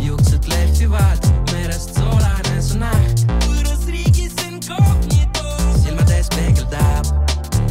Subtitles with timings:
[0.00, 3.24] juuksed lehvivad, merest soolane su näht.
[3.44, 5.44] võõras riigis incognito,
[5.82, 7.10] silmades peegeldab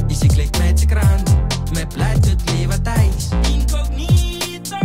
[0.09, 1.21] isiklik metsakraan,
[1.75, 3.29] me plätud liiva täis.
[3.53, 4.81] Incognito,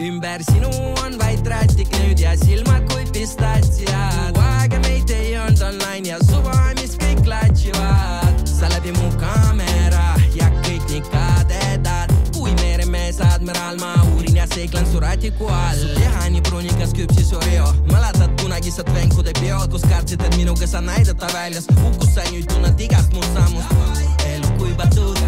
[0.00, 0.70] ümber sinu
[1.04, 4.38] on vaid rätik nüüd ja silmad kui pistatsiad.
[4.38, 8.46] aega meid ei olnud online ja suva, mis kõik klatšivad.
[8.48, 12.12] sa läbi mu kaamera ja kõik nii kadedad.
[12.32, 14.13] kui meremees admiral, ma uurin
[14.54, 15.78] seiklen su ratiku all.
[15.78, 17.66] su keha nii pruunikas küpsis Oreo.
[17.92, 21.66] mäletad kunagised venkude peod, kus kartsid, et minuga sa näidata väljas.
[21.82, 23.68] hukkus sa nüüd tunned igast mu sammust.
[24.26, 25.18] elu kuivatud,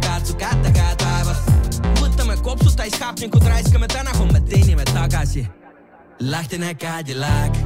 [0.00, 1.40] katsu kätega taevas.
[2.00, 5.48] võtame kopsud täis hapnikud, raiskame täna-homme, teenime tagasi.
[6.20, 7.56] lahtine Cadillac,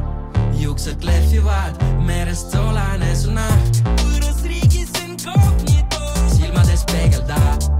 [0.54, 3.82] juuksed lehvivad, merest soolane su naht.
[4.04, 7.78] võõras riigis incognito, silmades peegeldab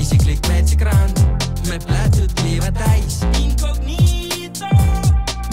[0.00, 1.19] isiklik metsakraan,
[1.68, 3.20] me plätud liiva täis.
[3.42, 4.68] Incognito,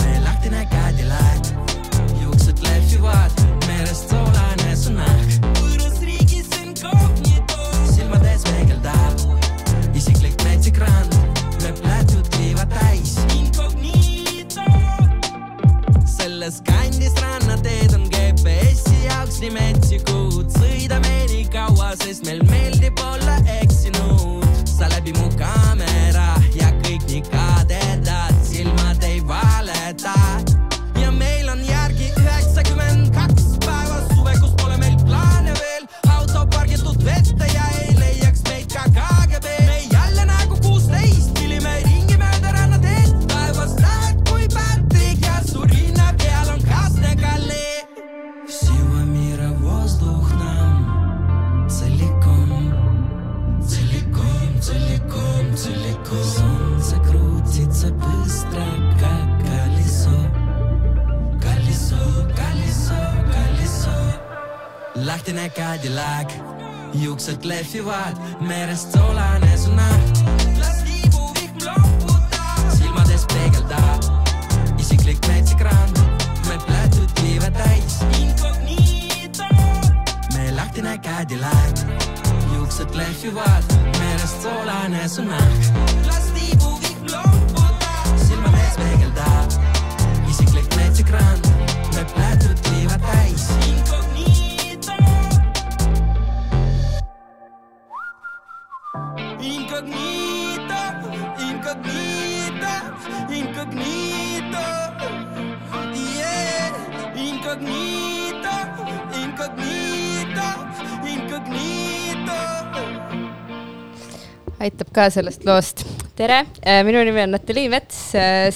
[0.03, 1.51] me lahtine Cadillac,
[2.21, 3.31] juuksed lehvivad,
[3.67, 5.37] merest soolane su naht.
[5.59, 7.59] võõras riigis incognito,
[7.91, 11.07] silmades peegeldab isiklik metsakraan,
[11.63, 13.17] me plätud liiva täis.
[13.35, 14.65] Incognito
[16.17, 23.37] selles kandis rannateed on GPS-i jaoks nii metsikud, sõidame nii kaua, sest meil meeldib olla
[23.45, 23.66] eksinud.
[114.97, 115.83] Ka sellest loost.
[116.17, 116.39] tere,
[116.87, 117.99] minu nimi on Natalii Mets,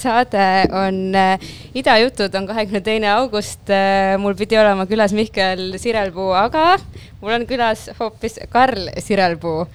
[0.00, 1.44] saade on äh,
[1.78, 3.70] Idajutud on kahekümne teine august.
[4.18, 6.80] mul pidi olema külas Mihkel Sirelpuu, aga
[7.22, 9.68] mul on külas hoopis Karl Sirelpuu.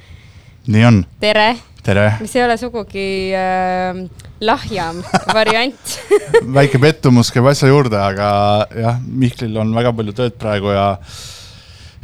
[0.67, 1.53] nii on, tere,
[1.87, 2.09] tere.
[2.19, 4.03] mis ei ole sugugi äh,
[4.43, 4.99] lahjam
[5.31, 5.97] variant.
[6.59, 8.29] väike pettumus käib asja juurde, aga
[8.75, 10.91] jah, Mihklil on väga palju tööd praegu ja.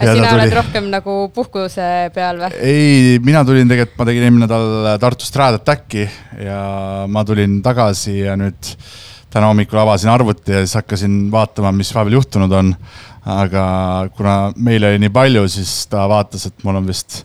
[0.01, 2.59] Sina oled rohkem nagu puhkuse peal või?
[2.59, 6.05] ei, mina tulin tegelikult, ma tegin eelmine nädal Tartust Rad Attacki
[6.41, 6.59] ja
[7.09, 8.73] ma tulin tagasi ja nüüd
[9.33, 12.75] täna hommikul avasin arvuti ja siis hakkasin vaatama, mis vahepeal juhtunud on.
[13.23, 13.63] aga
[14.17, 17.21] kuna meile oli nii palju, siis ta vaatas, et mul on vist,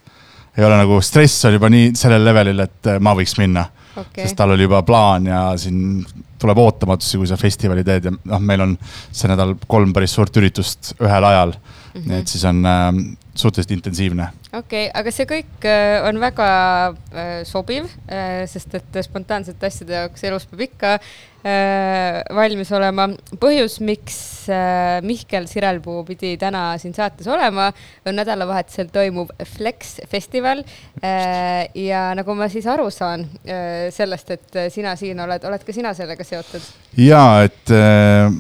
[0.55, 3.65] ei ole nagu stress on juba nii sellel levelil, et ma võiks minna
[3.99, 6.05] okay., sest tal oli juba plaan ja siin
[6.39, 8.77] tuleb ootamatusi, kui sa festivali teed ja noh, meil on
[9.11, 11.57] see nädal kolm päris suurt üritust ühel ajal
[11.99, 12.11] mm.
[12.11, 12.21] -hmm.
[12.21, 12.93] et siis on äh,
[13.35, 14.29] suhteliselt intensiivne.
[14.53, 16.51] okei okay,, aga see kõik äh, on väga
[16.89, 23.09] äh, sobiv äh,, sest et spontaansete asjade jaoks elus peab ikka äh, valmis olema.
[23.41, 24.19] põhjus, miks
[24.51, 27.71] äh, Mihkel Sirelpuu pidi täna siin saates olema,
[28.07, 30.65] on nädalavahetusel toimuv Flex festival
[31.03, 31.69] äh,.
[31.75, 35.95] ja nagu ma siis aru saan äh, sellest, et sina siin oled, oled ka sina
[35.95, 36.73] sellega seotud?
[36.97, 38.33] ja et äh,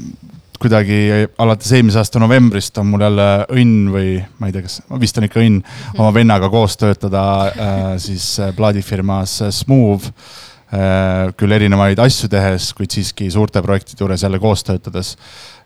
[0.59, 0.99] kuidagi
[1.39, 4.11] alates eelmise aasta novembrist on mul jälle õnn või
[4.41, 5.63] ma ei tea, kas, vist on ikka õnn
[5.97, 12.73] oma vennaga koos töötada äh, siis äh, plaadifirmas äh, Smooth äh, küll erinevaid asju tehes,
[12.77, 15.15] kuid siiski suurte projektide juures jälle koos töötades.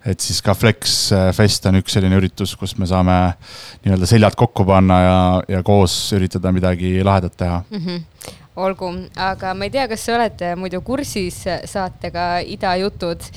[0.05, 3.17] et siis ka Flex äh, Fest on üks selline üritus, kus me saame
[3.87, 5.19] nii-öelda seljad kokku panna ja,
[5.57, 7.81] ja koos üritada midagi lahedat teha mm.
[7.87, 8.31] -hmm.
[8.57, 13.33] olgu, aga ma ei tea, kas sa oled muidu kursis saatega Ida jutud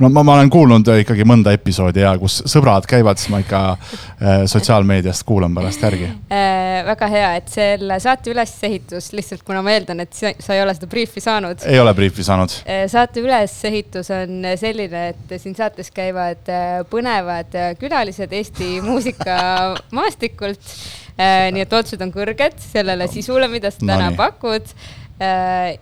[0.00, 3.60] no ma, ma olen kuulnud ikkagi mõnda episoodi ja kus sõbrad käivad, siis ma ikka
[3.72, 6.80] äh, sotsiaalmeediast kuulan pärast järgi äh,.
[6.86, 10.74] väga hea, et selle saate ülesehitus lihtsalt, kuna ma eeldan, et sa, sa ei ole
[10.76, 11.66] seda briifi saanud.
[11.68, 12.86] ei ole briifi saanud äh,.
[12.90, 20.64] saate ülesehitus on selline, et siin saates käivad äh, põnevad külalised Eesti muusikamaastikult
[21.54, 24.70] nii et otsused on kõrged sellele sisule, mida sa täna no, pakud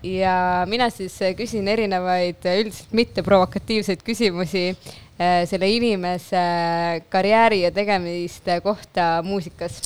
[0.03, 0.37] ja
[0.67, 6.41] mina siis küsin erinevaid üldiselt mitteprovokatiivseid küsimusi äh, selle inimese
[7.11, 9.81] karjääri ja tegemiste kohta muusikas.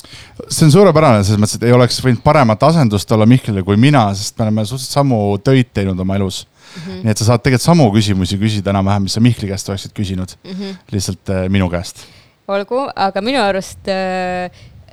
[0.49, 4.07] see on suurepärane, selles mõttes, et ei oleks võinud paremat asendust olla Mihklile kui mina,
[4.17, 6.83] sest me oleme suhteliselt samu töid teinud oma elus mm.
[6.83, 7.03] -hmm.
[7.05, 10.37] nii et sa saad tegelikult samu küsimusi küsida enam-vähem, mis sa Mihkli käest oleksid küsinud
[10.45, 10.77] mm, -hmm.
[10.93, 12.07] lihtsalt äh, minu käest.
[12.49, 14.49] olgu, aga minu arust äh,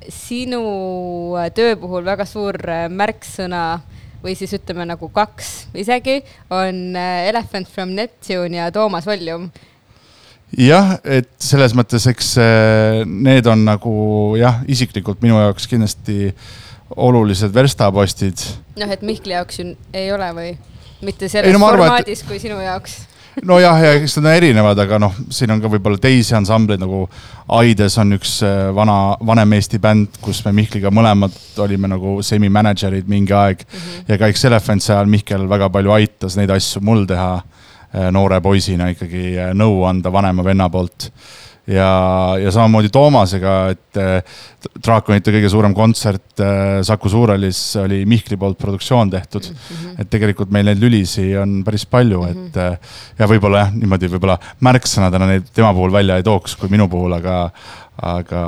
[0.09, 2.55] sinu töö puhul väga suur
[2.89, 6.19] märksõna äh, või siis ütleme nagu kaks isegi,
[6.54, 9.50] on äh, Elephant from Neptune ja Toomas Volume
[10.57, 13.94] jah, et selles mõttes, eks äh, need on nagu
[14.39, 16.33] jah, isiklikult minu jaoks kindlasti
[16.98, 18.42] olulised verstapostid.
[18.80, 20.51] noh, et Mihkli jaoks ju ei ole või?
[21.06, 22.27] mitte selles no, formaadis et...
[22.27, 22.98] kui sinu jaoks
[23.45, 27.05] nojah, ja eks nad on erinevad, aga noh, siin on ka võib-olla teisi ansambleid nagu
[27.59, 33.09] Aides on üks äh, vana, vanem Eesti bänd, kus me Mihkliga mõlemad olime nagu semi-manager'id
[33.09, 33.79] mingi aeg mm.
[33.79, 34.07] -hmm.
[34.09, 38.41] ja ka eks Elephantsi ajal Mihkel väga palju aitas neid asju mul teha äh, noore
[38.41, 41.11] poisina ikkagi äh, nõu anda vanema venna poolt
[41.67, 41.89] ja,
[42.39, 44.39] ja samamoodi Toomasega, et äh,
[44.85, 49.59] Draakonite kõige suurem kontsert äh, Saku Suurhallis oli Mihkli poolt produktsioon tehtud mm.
[49.75, 50.01] -hmm.
[50.01, 52.47] et tegelikult meil neid lülisi on päris palju -hmm.
[52.47, 56.69] et äh, ja võib-olla jah, niimoodi võib-olla märksõnadena neid tema puhul välja ei tooks kui
[56.69, 57.51] minu puhul, aga
[58.01, 58.41] aga,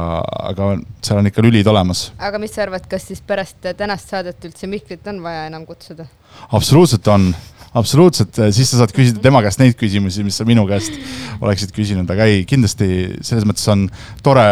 [0.50, 0.68] aga
[1.04, 2.12] seal on ikka lülid olemas.
[2.20, 6.06] aga mis sa arvad, kas siis pärast tänast saadet üldse Mihklit on vaja enam kutsuda?
[6.52, 7.34] absoluutselt on
[7.78, 10.96] absoluutselt, siis sa saad küsida tema käest neid küsimusi, mis sa minu käest
[11.40, 12.90] oleksid küsinud, aga ei, kindlasti
[13.24, 13.88] selles mõttes on
[14.26, 14.46] tore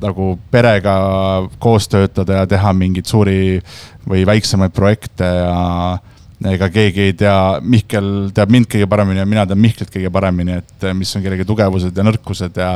[0.00, 0.96] nagu perega
[1.62, 3.58] koos töötada ja teha mingeid suuri
[4.06, 5.56] või väiksemaid projekte ja
[6.52, 10.58] ega keegi ei tea, Mihkel teab mind kõige paremini ja mina tean Mihklit kõige paremini,
[10.60, 12.72] et mis on kellegi tugevused ja nõrkused ja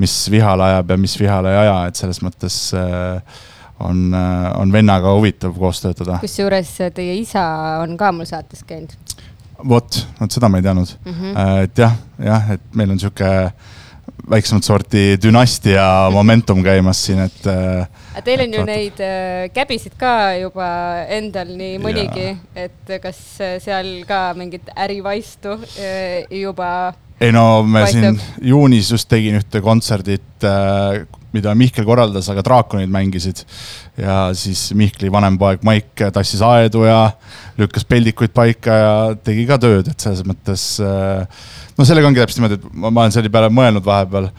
[0.00, 3.44] mis vihale ajab ja mis vihale ei aja, et selles mõttes äh,
[3.84, 6.18] on, äh, on vennaga huvitav koos töötada.
[6.24, 7.44] kusjuures teie isa
[7.82, 8.94] on ka mul saates käinud.
[9.68, 11.14] vot, vot seda ma ei teadnud mm.
[11.14, 11.62] -hmm.
[11.64, 13.30] et jah, jah, et meil on sihuke
[14.30, 17.46] väiksemat sorti dünastia momentum käimas siin, et.
[17.46, 19.00] Äh, aga teil on ju neid
[19.54, 20.68] käbisid ka juba
[21.08, 23.20] endal nii mõnigi, et kas
[23.64, 25.58] seal ka mingit ärivaistu
[26.30, 26.94] juba?
[27.20, 28.00] ei no me paistab?
[28.00, 30.48] siin juunis just tegin ühte kontserdit
[31.34, 33.44] mida Mihkel korraldas, aga draakonid mängisid.
[33.98, 37.12] ja siis Mihkli vanem poeg Maik tassis aedu ja
[37.58, 38.94] lükkas peldikuid paika ja
[39.24, 40.66] tegi ka tööd, et selles mõttes.
[40.82, 41.46] Äh,
[41.78, 44.30] no sellega ongi täpselt niimoodi, et ma, ma olen selle peale mõelnud vahepeal,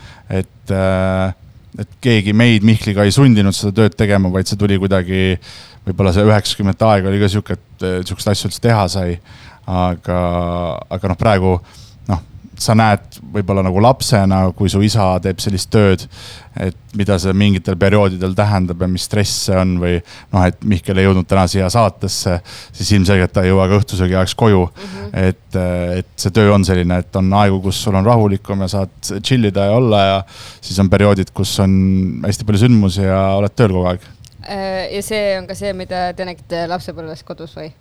[0.42, 1.32] et, äh,
[1.80, 5.40] et keegi meid Mihkliga ei sundinud seda tööd tegema, vaid see tuli kuidagi,
[5.88, 9.20] võib-olla see üheksakümnendate aeg oli ka sihuke, et äh, siukseid asju üldse teha sai.
[9.66, 10.18] aga,
[10.94, 11.56] aga noh, praegu
[12.62, 16.06] sa näed võib-olla nagu lapsena, kui su isa teeb sellist tööd,
[16.62, 21.02] et mida see mingitel perioodidel tähendab ja mis stress see on või noh, et Mihkel
[21.02, 22.38] ei jõudnud täna siia saatesse,
[22.76, 24.90] siis ilmselgelt ta ei jõua ka õhtusöögi ajaks koju mm.
[24.96, 25.30] -hmm.
[25.32, 25.60] et,
[26.00, 29.52] et see töö on selline, et on aegu, kus sul on rahulikum ja saad chill
[29.52, 30.20] ida ja olla ja
[30.62, 31.74] siis on perioodid, kus on
[32.26, 34.12] hästi palju sündmusi ja oled tööl kogu aeg.
[34.46, 37.74] Äh, ja see on ka see, mida te nägite lapsepõlves kodus või?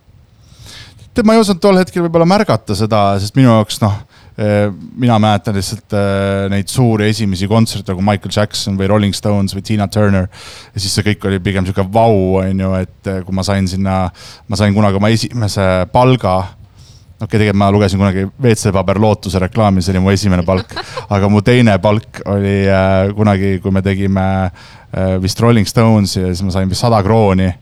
[1.14, 4.02] tead, ma ei osanud tol hetkel võib-olla märgata seda, sest minu jaoks noh
[4.34, 9.62] mina mäletan lihtsalt äh, neid suuri esimesi kontserte nagu Michael Jackson või Rolling Stones või
[9.62, 10.26] Tina Turner.
[10.74, 13.68] ja siis see kõik oli pigem sihuke vau, on ju, et äh, kui ma sain
[13.70, 14.08] sinna,
[14.48, 19.82] ma sain kunagi oma esimese palga okei okay,, tegelikult ma lugesin kunagi WC-paber lootuse reklaami,
[19.82, 20.74] see oli mu esimene palk.
[21.14, 26.32] aga mu teine palk oli äh, kunagi, kui me tegime äh, vist Rolling Stonesi ja
[26.32, 27.52] siis ma sain vist sada krooni.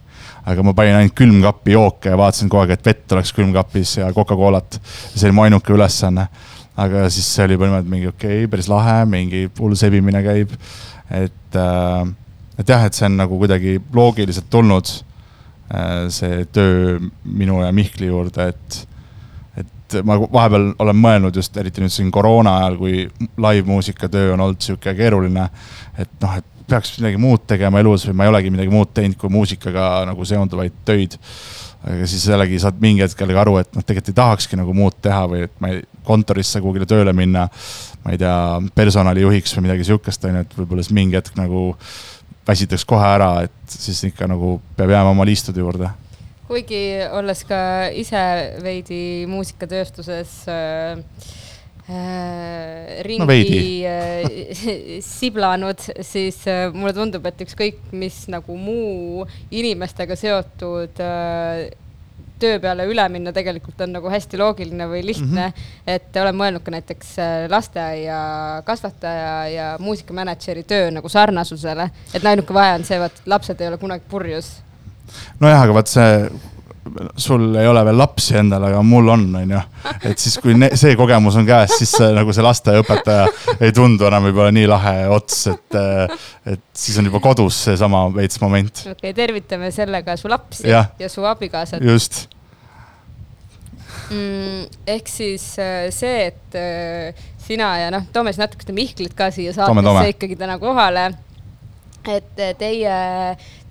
[0.43, 4.09] aga ma panin ainult külmkappi jooke ja vaatasin kogu aeg, et vett oleks külmkapis ja
[4.13, 4.81] Coca-Colat.
[5.13, 6.27] see oli mu ainuke ülesanne
[6.81, 10.55] aga siis see oli põhimõtteliselt mingi okei okay,, päris lahe, mingi hull sebimine käib.
[11.13, 12.13] et, äh,
[12.59, 14.95] et jah, et see on nagu kuidagi loogiliselt tulnud,
[15.75, 18.79] äh, see töö minu ja Mihkli juurde, et,
[19.61, 24.65] et ma vahepeal olen mõelnud just eriti nüüd siin koroona ajal, kui live-muusikatöö on olnud
[24.65, 25.51] sihuke keeruline,
[25.99, 29.19] et noh, et peaks midagi muud tegema elus või ma ei olegi midagi muud teinud
[29.21, 31.19] kui muusikaga nagu seonduvaid töid
[31.83, 34.99] aga siis jällegi saad mingi hetk jällegi aru, et noh, tegelikult ei tahakski nagu muud
[35.03, 37.49] teha või et ma ei, kontorisse kuhugile tööle minna.
[38.03, 38.37] ma ei tea,
[38.75, 41.73] personalijuhiks või midagi sihukest on ju, et võib-olla siis mingi hetk nagu
[42.49, 45.91] väsitaks kohe ära, et siis ikka nagu peab jääma oma liistude juurde
[46.53, 47.59] kuigi olles ka
[47.97, 48.23] ise
[48.61, 50.99] veidi muusikatööstuses äh,
[51.89, 61.03] ringi no äh, siblanud, siis äh, mulle tundub, et ükskõik mis nagu muu inimestega seotud
[61.03, 61.71] äh,
[62.43, 65.53] töö peale üle minna tegelikult on nagu hästi loogiline või lihtne mm.
[65.53, 65.95] -hmm.
[65.95, 68.21] et olen mõelnud ka näiteks äh, lasteaia
[68.67, 73.79] kasvataja ja muusikamänedžeri töö nagu sarnasusele, et ainuke vahe on see, et lapsed ei ole
[73.83, 74.55] kunagi purjus
[75.41, 76.17] nojah, aga vaat see,
[77.17, 79.63] sul ei ole veel lapsi endal, aga mul on, on ju.
[80.11, 83.27] et siis, kui see kogemus on käes, siis see, nagu see lasteaiaõpetaja
[83.61, 85.81] ei tundu enam võib-olla nii lahe ots, et,
[86.55, 88.85] et siis on juba kodus seesama veits moment.
[88.85, 91.83] okei okay,, tervitame sellega su lapsi ja, ja su abikaasat.
[91.85, 92.27] just
[94.13, 94.71] mm,.
[94.87, 99.55] ehk siis äh, see, et äh, sina ja noh, toome siis natukene Mihklit ka siia
[99.57, 101.11] saatesse ikkagi täna kohale
[102.11, 102.97] et teie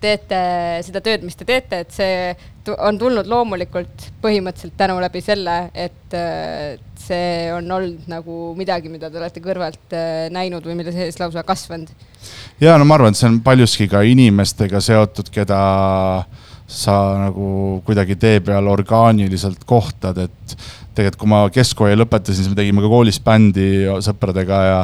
[0.01, 0.39] teete
[0.85, 6.15] seda tööd, mis te teete, et see on tulnud loomulikult põhimõtteliselt tänu läbi selle, et
[7.01, 11.43] see on olnud nagu midagi, mida te olete kõrvalt äh, näinud või mille sees lausa
[11.47, 11.89] kasvanud.
[12.61, 15.61] ja no ma arvan, et see on paljuski ka inimestega seotud, keda
[16.71, 20.55] sa nagu kuidagi tee peal orgaaniliselt kohtad, et
[20.95, 23.67] tegelikult kui ma keskkooli lõpetasin, siis me tegime ka koolis bändi
[24.05, 24.79] sõpradega ja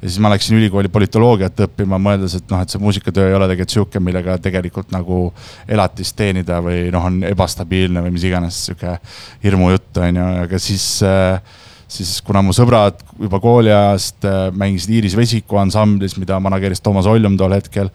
[0.00, 3.48] ja siis ma läksin ülikooli politoloogiat õppima, mõeldes, et noh, et see muusikatöö ei ole
[3.50, 5.22] tegelikult sihuke, millega tegelikult nagu
[5.68, 8.96] elatist teenida või noh, on ebastabiilne või mis iganes sihuke
[9.44, 11.58] hirmujutt on ju, aga siis äh,
[11.90, 17.36] siis kuna mu sõbrad juba kooliajast äh, mängisid Iiris Vesiku ansamblis, mida manageeris Toomas Oljum
[17.40, 17.90] tol hetkel,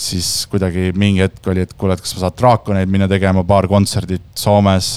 [0.00, 3.68] siis kuidagi mingi hetk oli, et kuule, et kas sa saad Draakoneid minna tegema paar
[3.70, 4.92] kontserdit Soomes.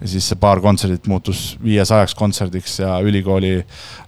[0.00, 3.58] ja siis see paar kontserdit muutus viiesajaks kontserdiks ja ülikooli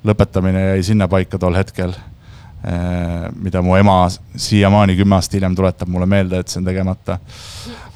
[0.09, 4.01] lõpetamine jäi sinnapaika tol hetkel äh, mida mu ema
[4.37, 7.19] siiamaani kümme aastat hiljem tuletab mulle meelde, et see on tegemata.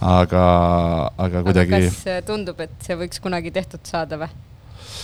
[0.01, 0.47] aga,
[1.19, 1.85] aga kuidagi.
[1.89, 4.52] kas tundub, et see võiks kunagi tehtud saada või?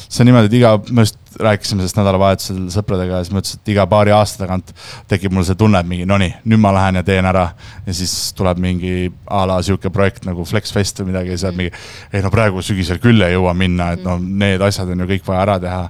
[0.08, 3.62] See on niimoodi, et iga, me just rääkisime sellest nädalavahetusel sõpradega ja siis ma ütlesin,
[3.62, 4.72] et iga paari aasta tagant
[5.10, 7.48] tekib mul see tunne, et mingi no nii, nüüd ma lähen ja teen ära.
[7.86, 11.62] ja siis tuleb mingi a la sihuke projekt nagu Flexfest või midagi ja siis mm.
[11.62, 11.74] mingi,
[12.12, 15.28] ei no praegu sügisel küll ei jõua minna, et noh, need asjad on ju kõik
[15.28, 15.82] vaja ära teha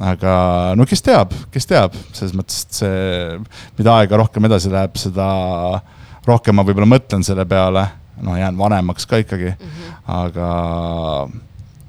[0.00, 0.34] aga
[0.78, 3.38] no kes teab, kes teab, selles mõttes, et see,
[3.78, 5.26] mida aega rohkem edasi läheb, seda
[6.26, 7.86] rohkem ma võib-olla mõtlen selle peale.
[8.20, 9.92] noh, jään vanemaks ka ikkagi mm, -hmm.
[10.12, 10.48] aga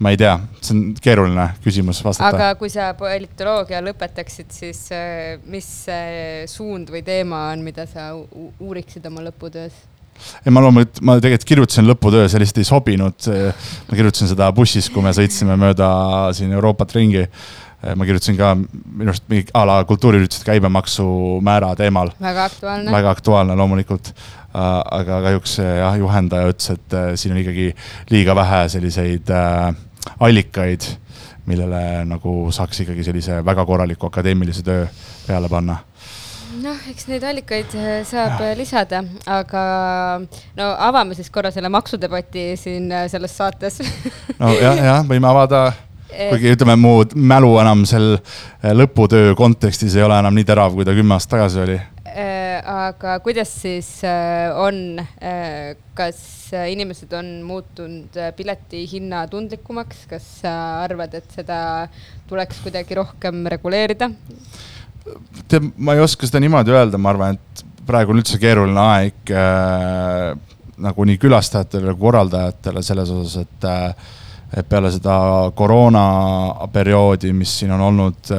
[0.02, 2.34] ma ei tea, see on keeruline küsimus vastata.
[2.34, 8.12] aga kui sa politoloogia lõpetaksid, siis äh, mis see suund või teema on, mida sa
[8.18, 9.78] uuriksid oma lõputöös?
[10.42, 13.30] ei, ma loomulikult, ma tegelikult kirjutasin lõputöö, see lihtsalt ei sobinud.
[13.90, 15.92] ma kirjutasin seda bussis, kui me sõitsime mööda
[16.38, 17.28] siin Euroopat ringi.
[17.82, 22.14] ma kirjutasin ka minu arust mingi a la kultuuriürituste käibemaksumäära teemal.
[22.22, 22.92] väga aktuaalne.
[22.94, 24.14] väga aktuaalne loomulikult
[24.54, 27.72] aga kahjuks jah, juhendaja ütles, et äh, siin on ikkagi
[28.12, 29.72] liiga vähe selliseid äh,
[30.20, 30.88] allikaid,
[31.50, 34.86] millele nagu saaks ikkagi sellise väga korraliku akadeemilise töö
[35.28, 35.78] peale panna.
[36.62, 38.50] Noh, eks neid allikaid äh, saab ja.
[38.52, 39.62] Äh, lisada, aga
[40.58, 43.80] no avame siis korra selle maksudebati siin äh, selles saates.
[44.42, 45.70] No jah, võime avada
[46.12, 48.18] kuigi ütleme, mu mälu enam sel
[48.62, 51.78] lõputöö kontekstis ei ole enam nii terav, kui ta kümme aastat tagasi oli
[52.66, 60.28] aga kuidas siis äh, on, äh, kas inimesed on muutunud äh, pileti hinna tundlikumaks, kas
[60.42, 60.54] sa
[60.84, 61.88] arvad, et seda
[62.30, 64.12] tuleks kuidagi rohkem reguleerida?
[65.50, 69.32] tead, ma ei oska seda niimoodi öelda, ma arvan, et praegu on üldse keeruline aeg
[69.34, 70.32] äh,
[70.82, 74.18] nagu nii külastajatele kui korraldajatele selles osas, et äh,
[74.52, 75.14] et peale seda
[75.56, 78.32] koroonaperioodi, mis siin on olnud,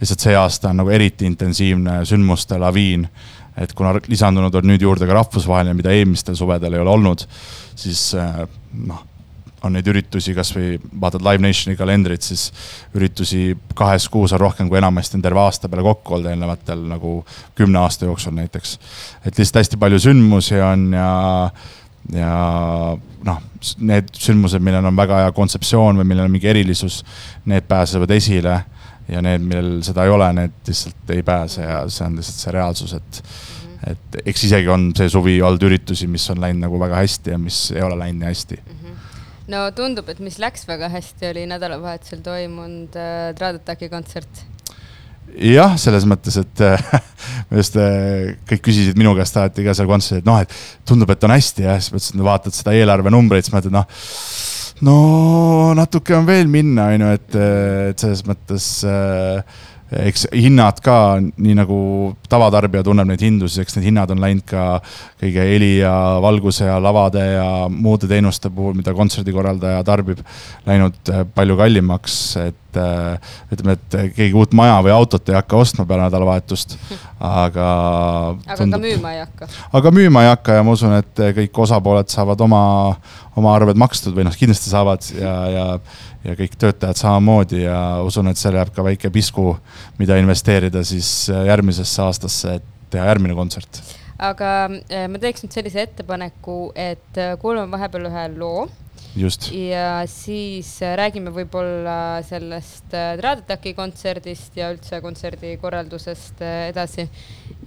[0.00, 3.04] lihtsalt see aasta on nagu eriti intensiivne sündmuste laviin
[3.56, 7.26] et kuna lisandunud on nüüd juurde ka rahvusvaheline, mida eelmistel suvedel ei ole olnud,
[7.78, 8.44] siis äh,
[8.86, 9.04] noh,
[9.64, 12.48] on neid üritusi, kasvõi vaatad Live Nationi kalendrit, siis
[12.96, 17.16] üritusi kahes kuus on rohkem kui enamasti on terve aasta peale kokku olnud eelnevatel nagu
[17.56, 18.78] kümne aasta jooksul näiteks.
[19.24, 21.08] et lihtsalt hästi palju sündmusi on ja,
[22.12, 22.34] ja
[23.24, 23.40] noh,
[23.80, 27.00] need sündmused, millel on väga hea kontseptsioon või millel on mingi erilisus,
[27.48, 28.60] need pääsevad esile
[29.08, 32.54] ja need, millel seda ei ole, need lihtsalt ei pääse ja see on lihtsalt see
[32.56, 33.22] reaalsus, et
[33.84, 33.92] -hmm.
[33.92, 37.38] et eks isegi on see suvi olnud üritusi, mis on läinud nagu väga hästi ja
[37.38, 38.80] mis ei ole läinud nii hästi mm.
[38.80, 38.96] -hmm.
[39.54, 44.44] no tundub, et mis läks väga hästi, oli nädalavahetusel toimunud äh, Tradotaki kontsert
[45.34, 46.64] jah, selles mõttes, et
[47.48, 47.76] ma just
[48.48, 51.66] kõik küsisid minu käest alati ka seal kontserdil, et noh, et tundub, et on hästi
[51.66, 53.88] ja siis ma ütlesin, vaatad seda eelarvenumbreid, siis mõtled noh.
[54.82, 57.38] No natuke on veel minna, on ju, et,
[57.92, 59.62] et selles mõttes äh,
[59.94, 61.78] eks hinnad ka, nii nagu
[62.30, 64.64] tavatarbija tunneb neid hindu, siis eks need hinnad on läinud ka
[65.20, 70.24] kõige heli ja valguse ja lavade ja muude teenuste puhul, mida kontserdikorraldaja tarbib,
[70.66, 75.60] läinud äh, palju kallimaks, et äh, ütleme, et keegi uut maja või autot ei hakka
[75.60, 76.76] ostma peale nädalavahetust,
[77.44, 77.68] aga.
[78.46, 79.50] aga tundub, ka müüma ei hakka.
[79.80, 82.64] aga müüma ei hakka ja ma usun, et kõik osapooled saavad oma,
[83.36, 85.68] oma arved makstud või noh, kindlasti saavad ja, ja
[86.24, 89.50] ja kõik töötajad samamoodi ja usun, et seal jääb ka väike pisku,
[89.98, 93.82] mida investeerida siis järgmisesse aastasse, et teha järgmine kontsert.
[94.18, 98.68] aga äh, ma teeks nüüd sellise ettepaneku, et äh, kuulame vahepeal ühe loo.
[99.16, 99.50] Just.
[99.52, 107.08] ja siis äh, räägime võib-olla sellest Traadetaki kontserdist ja üldse kontserdi korraldusest edasi.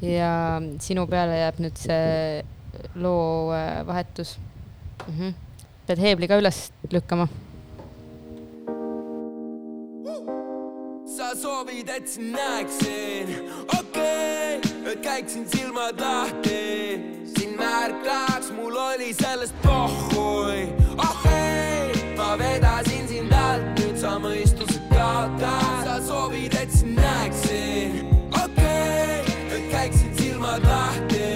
[0.02, 2.46] ja sinu peale jääb nüüd see
[2.96, 3.50] loo
[3.88, 5.14] vahetus mm.
[5.14, 5.36] -hmm.
[5.88, 7.28] pead heebli ka üles lükkama
[11.18, 13.30] sa soovid, et sind näeksin,
[13.80, 17.00] okei okay,, et käiksin silmad lahti,
[17.34, 21.27] sind märkaks, mul oli sellest pohhui, oh
[22.38, 27.98] vedasin sind alt, nüüd sa mõistuse kaotad, sa soovid, et sind näeksin,
[28.32, 31.32] okei okay,, et käiksin silmad lahti,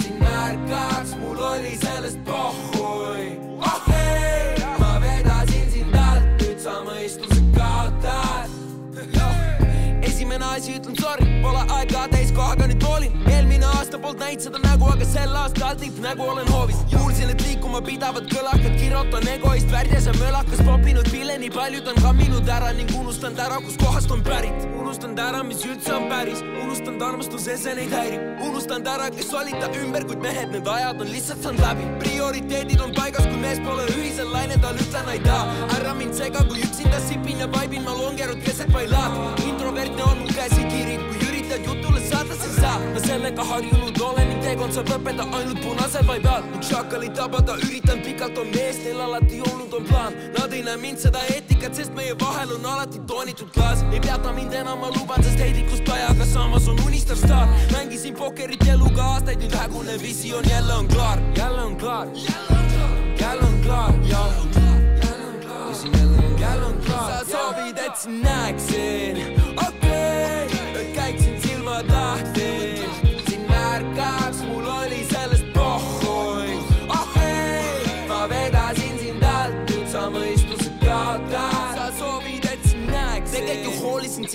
[0.00, 7.40] sind märkaks, mul oli sellest pohhui, oh ei, ma vedasin sind alt, nüüd sa mõistuse
[7.56, 8.50] kaotad.
[10.02, 11.93] Esimene asi ütlen sorry, pole aega
[12.34, 13.12] täiskohaga nüüd hoolin.
[13.30, 16.76] eelmine aasta polnud näinud seda nägu, aga sel aastal tippnägu olen hoovis.
[16.90, 22.00] kuulsin, et liikuma pidavad kõlakad, kirotan egoist värdjas ja mölakas popinud pille, nii paljud on
[22.02, 24.66] kamminud ära ning unustanud ära, kuskohast on pärit.
[24.80, 28.42] unustanud ära, mis üldse on päris, unustanud armastuse, see neid häirib.
[28.48, 31.86] unustanud ära, kes olid ta ümber, kuid mehed, need ajad on lihtsalt saanud läbi.
[32.02, 35.42] prioriteedid on paigas, kui mees pole ühisel lainel, tal ütlen aitäh.
[35.78, 39.03] ära mind sega, kui üksinda sipin ja vaibin, ma longerud keset bailaat.
[44.54, 46.44] Teekond saab lõppeda ainult punasel vai peal.
[46.52, 50.14] ning šakalit tabada üritan pikalt, on mees, neil alati olnud on plaan.
[50.36, 53.82] Nad ei näe mind seda eetikat, sest meie vahel on alati toonitud klaas.
[53.90, 57.48] ei peata mind enam, ma luban, sest heidikust vaja, aga samas on unistav staar.
[57.72, 62.06] mängisin pokkerit eluga aastaid, nüüd hägune visioon jälle on klaar, jälle on klaar,
[63.18, 64.64] jälle on klaar, klaar
[66.38, 67.10] jälle on klaar.
[67.10, 69.16] sa soovid, et sind näeksin,
[69.56, 72.33] okei okay., et käiksin silmad lahti,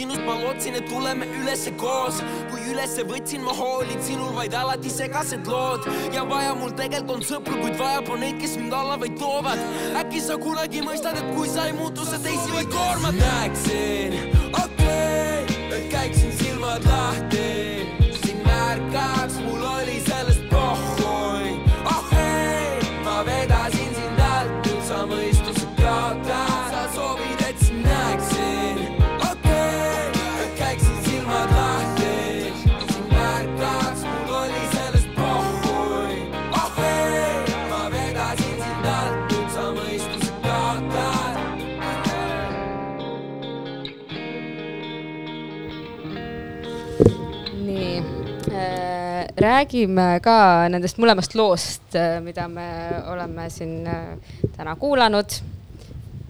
[0.09, 2.21] sinust, ma lootsin, et tuleme ülesse koos.
[2.49, 7.23] kui ülesse võtsin, ma hoolin sinul vaid alati segased lood ja vaja mul tegelikult on
[7.23, 9.59] sõpru, kuid vajab on neid, kes mind alla vaid toovad.
[10.01, 13.15] äkki sa kunagi mõistad, et kui sa ei muutu, sa teisi vaid koormad.
[13.15, 14.17] näeksin,
[14.53, 17.49] okei okay,, käiksin silmad lahti,
[18.23, 20.08] sind märkaks, mul oli sellest
[49.39, 50.35] räägime ka
[50.71, 52.67] nendest mõlemast loost äh,, mida me
[53.11, 55.39] oleme siin äh, täna kuulanud.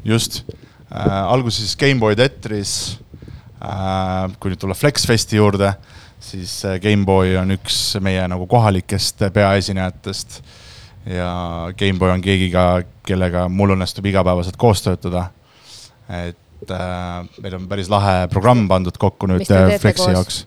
[0.05, 0.43] just
[0.91, 2.99] äh,, alguses Gameboy Tetris
[3.61, 4.29] äh,.
[4.39, 5.73] kui nüüd tulla Flexfesti juurde,
[6.19, 10.41] siis äh, Gameboy on üks meie nagu kohalikest peaesinejatest.
[11.05, 11.31] ja
[11.77, 15.29] Gameboy on keegiga, kellega mul õnnestub igapäevaselt koos töötada.
[16.09, 20.13] et äh, meil on päris lahe programm pandud kokku nüüd Flexi koos?
[20.13, 20.45] jaoks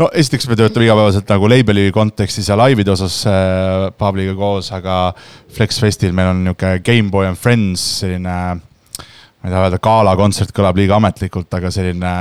[0.00, 5.12] no esiteks me töötame igapäevaselt nagu label'i kontekstis ja laivide osas äh, Pavliga koos, aga
[5.52, 10.80] Flex Festil meil on niisugune Gameboy and Friends selline, ma ei taha öelda galakontsert, kõlab
[10.80, 12.14] liiga ametlikult, aga selline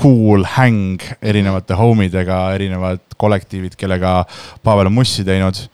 [0.00, 4.22] cool häng erinevate homidega, erinevad kollektiivid, kellega
[4.66, 5.66] Pavel on mussi teinud.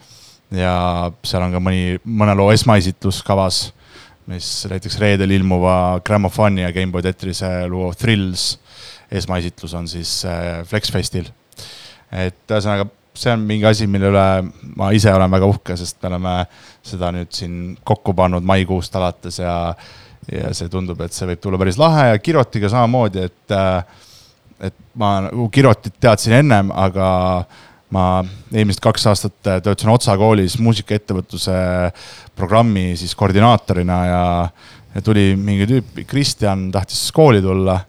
[0.50, 3.68] ja seal on ka mõni, mõne loo esmaesitlus kavas,
[4.30, 8.58] mis näiteks reedel ilmuva Grammofoni ja Gameboy Tetrise loo Thrills
[9.10, 11.30] esmaesitlus on siis äh, Flexfestil.
[12.10, 14.26] et ühesõnaga, see on mingi asi, mille üle
[14.76, 16.36] ma ise olen väga uhke, sest me oleme
[16.86, 19.56] seda nüüd siin kokku pannud maikuust alates ja,
[20.30, 24.06] ja see tundub, et see võib tulla päris lahe ja Kirotiga samamoodi, et äh,
[24.60, 27.08] et ma nagu Kirotit teadsin ennem, aga
[27.94, 28.04] ma
[28.52, 31.56] eelmised kaks aastat töötasin Otsa koolis muusikaettevõtluse
[32.38, 34.24] programmi siis koordinaatorina ja,
[34.94, 37.80] ja tuli mingi tüüp, Kristjan tahtis kooli tulla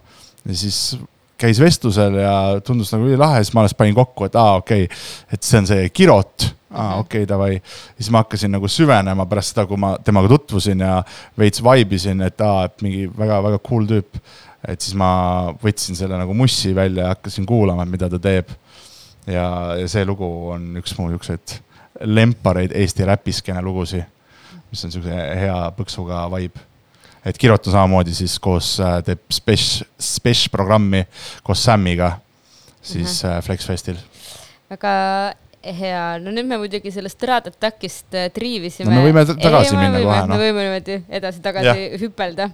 [0.42, 0.96] ja siis
[1.42, 5.04] käis vestlusel ja tundus nagu ülilahe, siis ma alles panin kokku, et aa, okei okay,,
[5.34, 7.58] et see on see Kirot aa, okei okay,, davai.
[7.96, 10.94] siis ma hakkasin nagu süvenema pärast seda, kui ma temaga tutvusin ja
[11.38, 14.22] veits vaibisin, et aa, et mingi väga-väga cool tüüp.
[14.68, 18.50] et siis ma võtsin selle nagu mussi välja ja hakkasin kuulama, mida ta teeb.
[19.26, 19.46] ja,
[19.78, 21.58] ja see lugu on üks mu niisuguseid
[22.02, 24.04] lempareid Eesti räpiskeene lugusid,
[24.70, 26.71] mis on niisuguse hea põksuga vibe
[27.24, 31.04] et Kirot on samamoodi siis koos äh, teeb Spesh, Spesh programmi
[31.46, 32.16] koos Samiga
[32.82, 33.42] siis mm -hmm.
[33.42, 33.96] Flex Festil.
[34.70, 39.00] väga hea, no nüüd me muidugi sellest Rad Attackist äh, triivisime no,.
[39.00, 40.20] me võime tagasi Ei, minna võime, kohe.
[40.26, 40.34] No.
[40.34, 42.50] me võime niimoodi edasi-tagasi hüpelda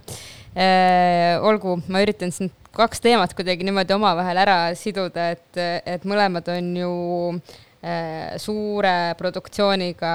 [1.41, 6.77] olgu, ma üritan siin kaks teemat kuidagi niimoodi omavahel ära siduda, et, et mõlemad on
[6.77, 6.93] ju
[8.37, 10.13] suure produktsiooniga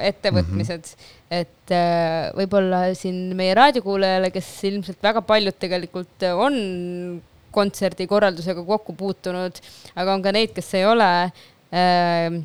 [0.00, 0.94] ettevõtmised mm.
[0.94, 6.56] -hmm et äh, võib-olla siin meie raadiokuulajale, kes ilmselt väga paljud tegelikult on
[7.54, 9.60] kontserdikorraldusega kokku puutunud,
[9.94, 12.40] aga on ka neid, kes ei ole äh,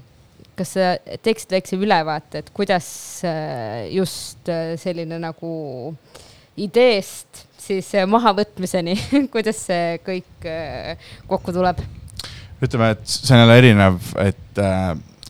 [0.56, 0.91] kas sa
[1.26, 2.88] teeksid väikse ülevaate, et kuidas
[3.26, 4.45] äh, just
[4.82, 5.56] selline nagu
[6.62, 8.93] ideest siis mahavõtmiseni
[9.34, 10.50] kuidas see kõik
[11.28, 11.82] kokku tuleb?
[12.62, 14.62] ütleme, et see on jälle erinev, et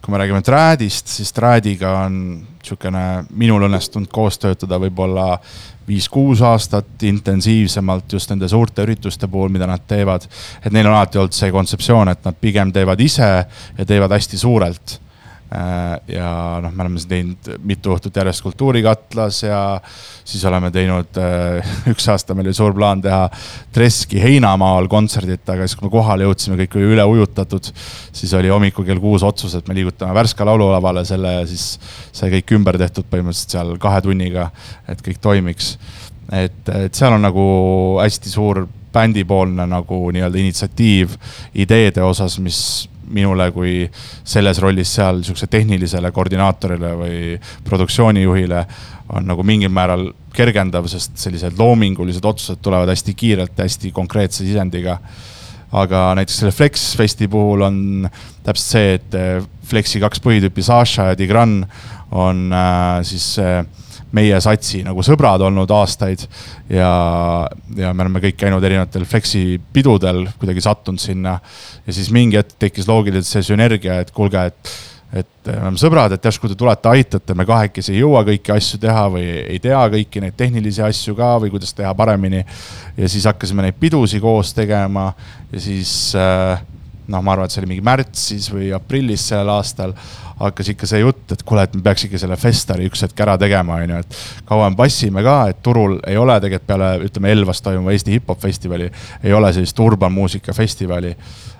[0.03, 2.19] kui me räägime traadist, siis traadiga on
[2.65, 5.37] niisugune, minul õnnestunud koos töötada võib-olla
[5.87, 10.25] viis-kuus aastat intensiivsemalt just nende suurte ürituste puhul, mida nad teevad.
[10.65, 13.45] et neil on alati olnud see kontseptsioon, et nad pigem teevad ise
[13.77, 14.99] ja teevad hästi suurelt
[16.07, 16.29] ja
[16.61, 19.59] noh, me oleme siin teinud mitu õhtut järjest Kultuurikatlas ja
[20.25, 23.27] siis oleme teinud, äh, üks aasta meil oli suur plaan teha
[23.75, 27.69] Treski heinamaal kontserdit, aga siis, kui me kohale jõudsime, kõik oli üle ujutatud.
[28.15, 31.75] siis oli hommikul kell kuus otsus, et me liigutame Värska laululavale selle ja siis
[32.11, 34.49] sai kõik ümber tehtud põhimõtteliselt seal kahe tunniga,
[34.89, 35.77] et kõik toimiks.
[36.31, 37.45] et, et seal on nagu
[38.01, 41.15] hästi suur bändipoolne nagu nii-öelda initsiatiiv
[41.53, 43.85] ideede osas, mis minule kui
[44.23, 47.17] selles rollis seal niisuguse tehnilisele koordinaatorile või
[47.67, 48.65] produktsioonijuhile
[49.15, 54.99] on nagu mingil määral kergendav, sest sellised loomingulised otsused tulevad hästi kiirelt hästi konkreetse sisendiga.
[55.75, 58.09] aga näiteks selle Flex Festi puhul on
[58.43, 59.15] täpselt see, et
[59.65, 61.65] Flexi kaks põhitüüpi, Saša ja Tigran
[62.11, 63.65] on äh, siis äh,
[64.15, 66.25] meie satsi nagu sõbrad olnud aastaid
[66.71, 66.89] ja,
[67.77, 71.37] ja me oleme kõik käinud erinevatel Flexi pidudel, kuidagi sattunud sinna.
[71.85, 74.75] ja siis mingi hetk tekkis loogiliselt see sünergia, et kuulge, et,
[75.21, 78.79] et me oleme sõbrad, et järsku te tulete, aitate, me kahekesi ei jõua kõiki asju
[78.83, 82.45] teha või ei tea kõiki neid tehnilisi asju ka või kuidas teha paremini.
[82.97, 85.11] ja siis hakkasime neid pidusid koos tegema
[85.51, 89.93] ja siis noh, ma arvan, et see oli mingi märtsis või aprillis sellel aastal
[90.39, 93.37] hakkas ikka see jutt, et kuule, et me peaks ikka selle Festari üks hetk ära
[93.39, 97.61] tegema, onju, et kaua me passime ka, et turul ei ole tegelikult peale, ütleme, Elvas
[97.63, 98.89] toimuva Eesti hip-hop festivali,
[99.23, 101.15] ei ole sellist urban muusika festivali.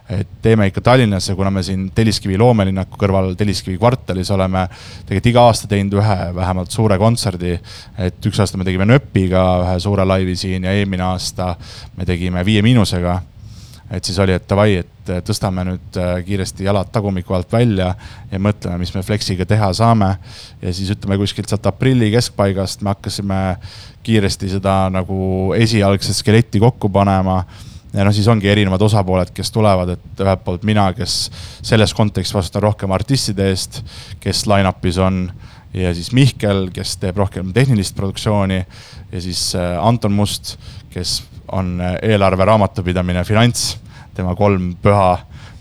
[0.06, 4.68] et teeme ikka Tallinnas ja kuna me siin Telliskivi loomelinnaku kõrval Telliskivi kvartalis oleme
[5.06, 7.60] tegelikult iga aasta teinud ühe vähemalt suure kontserdi.
[7.98, 11.56] et üks aasta me tegime Nööpiga ühe suure laivi siin ja eelmine aasta
[11.98, 13.22] me tegime Viie Miinusega
[13.92, 14.95] et siis oli, et davai, et
[15.26, 17.92] tõstame nüüd äh, kiiresti jalad tagumiku alt välja
[18.32, 20.16] ja mõtleme, mis me Flexiga teha saame.
[20.62, 23.40] ja siis ütleme kuskilt sealt aprilli keskpaigast me hakkasime
[24.04, 27.44] kiiresti seda nagu esialgset skeletti kokku panema
[27.94, 31.30] ja noh, siis ongi erinevad osapooled, kes tulevad, et ühelt poolt mina, kes
[31.64, 33.82] selles kontekstis vastutan rohkem artistide eest,
[34.24, 35.30] kes line-up'is on
[35.76, 38.60] ja siis Mihkel, kes teeb rohkem tehnilist produktsiooni
[39.12, 40.56] ja siis äh, Anton Must,
[40.94, 43.76] kes on äh, eelarve, raamatupidamine, finants,
[44.16, 45.10] tema kolm püha,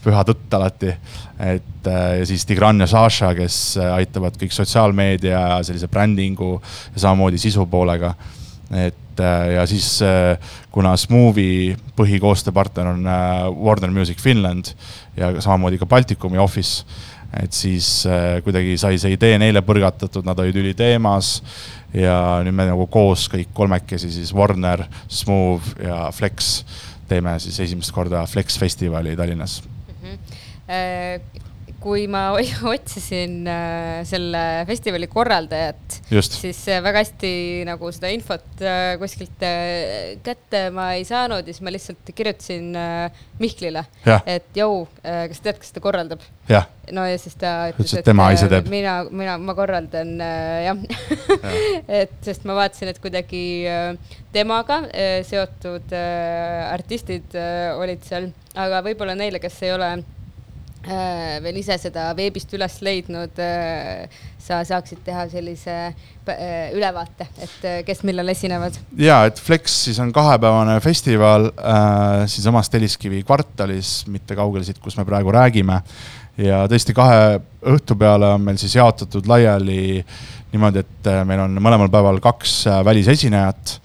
[0.04, 0.92] püha tõtt alati.
[1.38, 6.56] et äh, ja siis Tigran ja Saša, kes aitavad kõik sotsiaalmeedia ja sellise brändingu
[6.94, 8.14] ja samamoodi sisu poolega.
[8.70, 9.20] et
[9.54, 10.00] ja siis
[10.74, 13.04] kuna Smooth'i põhikoostööpartner on
[13.62, 14.72] Warner Music Finland
[15.16, 16.82] ja samamoodi ka Baltikumi Office
[17.42, 21.38] et siis äh, kuidagi sai see idee neile põrgatatud, nad olid üliteemas
[21.94, 26.60] ja nüüd me nagu koos kõik kolmekesi siis Warner, Smooth ja Flex
[27.08, 29.94] teeme siis esimest korda Flex festivali Tallinnas mm.
[30.02, 31.44] -hmm.
[31.84, 32.22] Kui ma
[32.74, 37.32] otsisin äh, selle festivali korraldajat, siis äh, väga hästi
[37.68, 39.44] nagu seda infot äh, kuskilt
[40.24, 42.72] kätte ma ei saanud ja siis ma lihtsalt kirjutasin
[43.40, 43.82] Mihklile,
[44.30, 46.22] et jõu kas tead, kes ta korraldab?
[46.94, 48.68] no ja siis ta Ütles, et tema ise teeb.
[48.72, 50.82] mina, mina, ma korraldan jah.
[52.00, 53.42] Et sest ma vaatasin, et kuidagi
[54.32, 54.80] temaga
[55.26, 57.36] seotud artistid
[57.80, 59.90] olid seal, aga võib-olla neile, kes ei ole
[60.86, 64.08] veel ise seda veebist üles leidnud äh,,
[64.44, 68.76] sa saaksid teha sellise äh, ülevaate, et äh, kes millal esinevad.
[68.98, 74.98] ja et Flex siis on kahepäevane festival äh, siinsamas Telliskivi kvartalis, mitte kaugel siit, kus
[75.00, 75.80] me praegu räägime.
[76.36, 77.40] ja tõesti kahe
[77.74, 80.04] õhtu peale on meil siis jaotatud laiali
[80.52, 83.78] niimoodi, et äh, meil on mõlemal päeval kaks äh, välisesinejat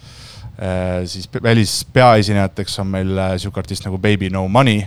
[0.60, 1.06] äh,.
[1.08, 4.84] siis pe- välispeaesinejateks on meil äh, sihuke artist nagu Baby No Money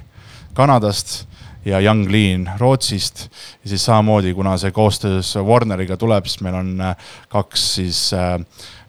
[0.54, 1.22] Kanadast
[1.64, 3.28] ja Young Lean Rootsist.
[3.62, 6.96] ja siis samamoodi, kuna see koostöös Warneriga tuleb, siis meil on äh,
[7.28, 8.38] kaks siis äh,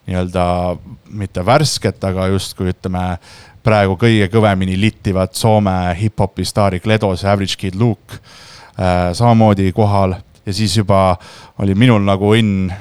[0.08, 0.76] nii-öelda
[1.10, 3.18] mitte värsket, aga justkui ütleme
[3.64, 10.18] praegu kõige kõvemini littivat Soome hip-hopi staari Gledos ja Average Kid Luke äh, samamoodi kohal
[10.46, 11.16] ja siis juba
[11.60, 12.74] oli minul nagu õnn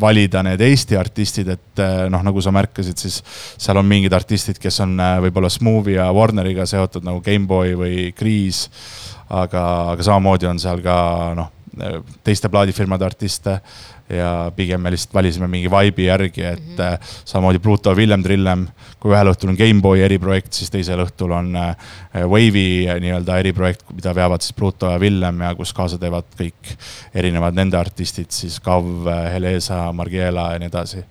[0.00, 3.20] valida need Eesti artistid, et äh, noh, nagu sa märkasid, siis
[3.56, 8.08] seal on mingid artistid, kes on äh, võib-olla Smooth'i ja Warneriga seotud nagu Gameboy või
[8.16, 8.66] Kriis.
[9.28, 10.98] aga, aga samamoodi on seal ka
[11.36, 11.52] noh,
[12.24, 13.58] teiste plaadifirmade artiste
[14.10, 17.08] ja pigem me lihtsalt valisime mingi vibe'i järgi, et mm -hmm.
[17.24, 18.66] samamoodi Pluto Villem Trillem,
[19.00, 21.76] kui ühel õhtul on Gameboy eriprojekt, siis teisel õhtul on äh,
[22.14, 26.72] Wave'i nii-öelda eriprojekt, mida veavad siis Pluto ja Villem ja kus kaasa teevad kõik
[27.14, 28.84] erinevad nende artistid, siis Kav,
[29.32, 31.04] Helesa, Margiela ja nii edasi.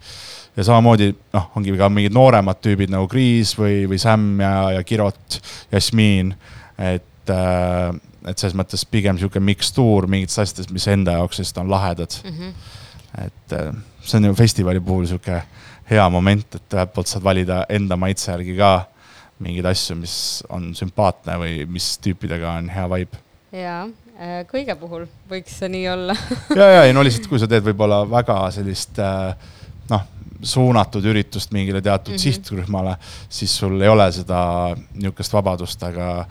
[0.58, 4.84] ja samamoodi noh, ongi ka mingid nooremad tüübid nagu Kriis või, või Sam ja, ja
[4.84, 6.34] Kirot, Jasmiin,
[6.78, 7.94] et äh,
[8.28, 12.34] et selles mõttes pigem niisugune mikstuur mingitest asjadest, mis enda jaoks lihtsalt on lahedad mm.
[12.34, 12.54] -hmm.
[13.18, 15.44] Et äh, see on ju festivali puhul niisugune
[15.88, 18.72] hea moment, et ühelt poolt saad valida enda maitse järgi ka
[19.44, 20.18] mingeid asju, mis
[20.50, 23.22] on sümpaatne või mis tüüpidega on hea vibe.
[23.56, 23.78] ja
[24.18, 26.18] äh, kõige puhul võiks see nii olla
[26.60, 29.50] ja, ja ei no lihtsalt, kui sa teed võib-olla väga sellist äh,
[29.92, 30.06] noh,
[30.42, 32.24] suunatud üritust mingile teatud mm -hmm.
[32.24, 32.98] sihtrühmale,
[33.30, 36.26] siis sul ei ole seda niisugust vabadust, aga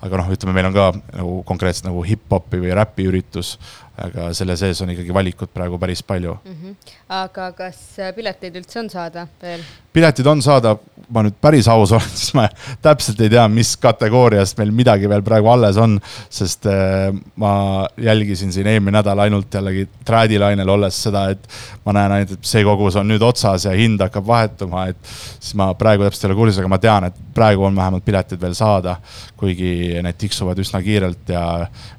[0.00, 0.86] aga noh, ütleme, meil on ka
[1.18, 3.58] nagu konkreetselt nagu hip-hopi või räpi üritus,
[4.00, 6.56] aga selle sees on ikkagi valikut praegu päris palju mm.
[6.56, 6.96] -hmm.
[7.20, 9.64] aga kas äh, pileteid üldse on saada veel?
[9.92, 10.76] piletid on saada,
[11.10, 12.46] ma nüüd päris aus olen, siis ma
[12.82, 15.98] täpselt ei tea, mis kategooriast meil midagi veel praegu alles on,
[16.30, 17.52] sest äh, ma
[17.98, 21.48] jälgisin siin eelmine nädal ainult jällegi traadilainel olles seda, et
[21.84, 25.54] ma näen ainult, et see kogus on nüüd otsas ja hind hakkab vahetuma, et siis
[25.58, 28.54] ma praegu täpselt ei ole kursis, aga ma tean, et praegu on vähemalt piletid veel
[28.54, 28.96] saada,
[29.40, 31.44] kuigi need tiksuvad üsna kiirelt ja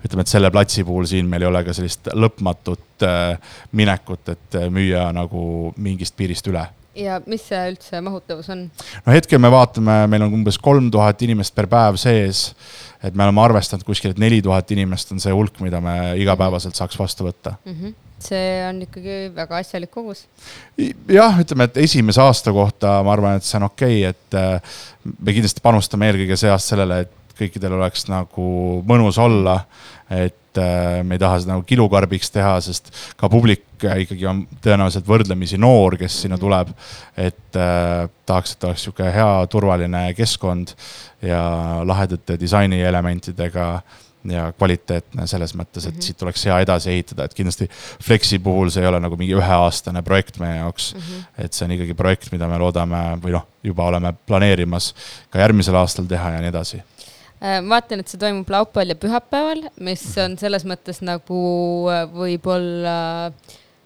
[0.05, 4.61] ütleme, et selle platsi puhul siin meil ei ole ka sellist lõpmatut äh, minekut, et
[4.69, 8.65] müüa nagu mingist piirist üle ja mis see üldse mahutavus on?
[9.05, 12.49] no hetkel me vaatame, meil on umbes kolm tuhat inimest per päev sees.
[13.03, 16.75] et me oleme arvestanud kuskil, et neli tuhat inimest on see hulk, mida me igapäevaselt
[16.77, 17.77] saaks vastu võtta mm.
[17.77, 17.95] -hmm.
[18.27, 20.25] see on ikkagi väga asjalik kogus.
[21.07, 24.77] jah, ütleme, et esimese aasta kohta ma arvan, et see on okei okay,, et äh,
[25.19, 28.45] me kindlasti panustame eelkõige see aasta sellele, et kõikidel oleks nagu
[28.87, 29.61] mõnus olla.
[30.11, 35.07] et äh, me ei taha seda nagu kilukarbiks teha, sest ka publik ikkagi on tõenäoliselt
[35.07, 36.73] võrdlemisi noor, kes sinna tuleb.
[37.17, 40.75] et äh, tahaks, et oleks sihuke hea turvaline keskkond
[41.21, 41.41] ja
[41.87, 43.67] lahedate disainielementidega
[44.29, 46.05] ja kvaliteetne selles mõttes, et mm -hmm.
[46.05, 47.69] siit oleks hea edasi ehitada, et kindlasti
[48.03, 51.01] Flexi puhul see ei ole nagu mingi üheaastane projekt meie jaoks mm.
[51.01, 51.45] -hmm.
[51.45, 54.93] et see on ikkagi projekt, mida me loodame või noh, juba oleme planeerimas
[55.29, 56.83] ka järgmisel aastal teha ja nii edasi
[57.41, 61.41] ma vaatan, et see toimub laupäeval ja pühapäeval, mis on selles mõttes nagu
[62.13, 62.99] võib-olla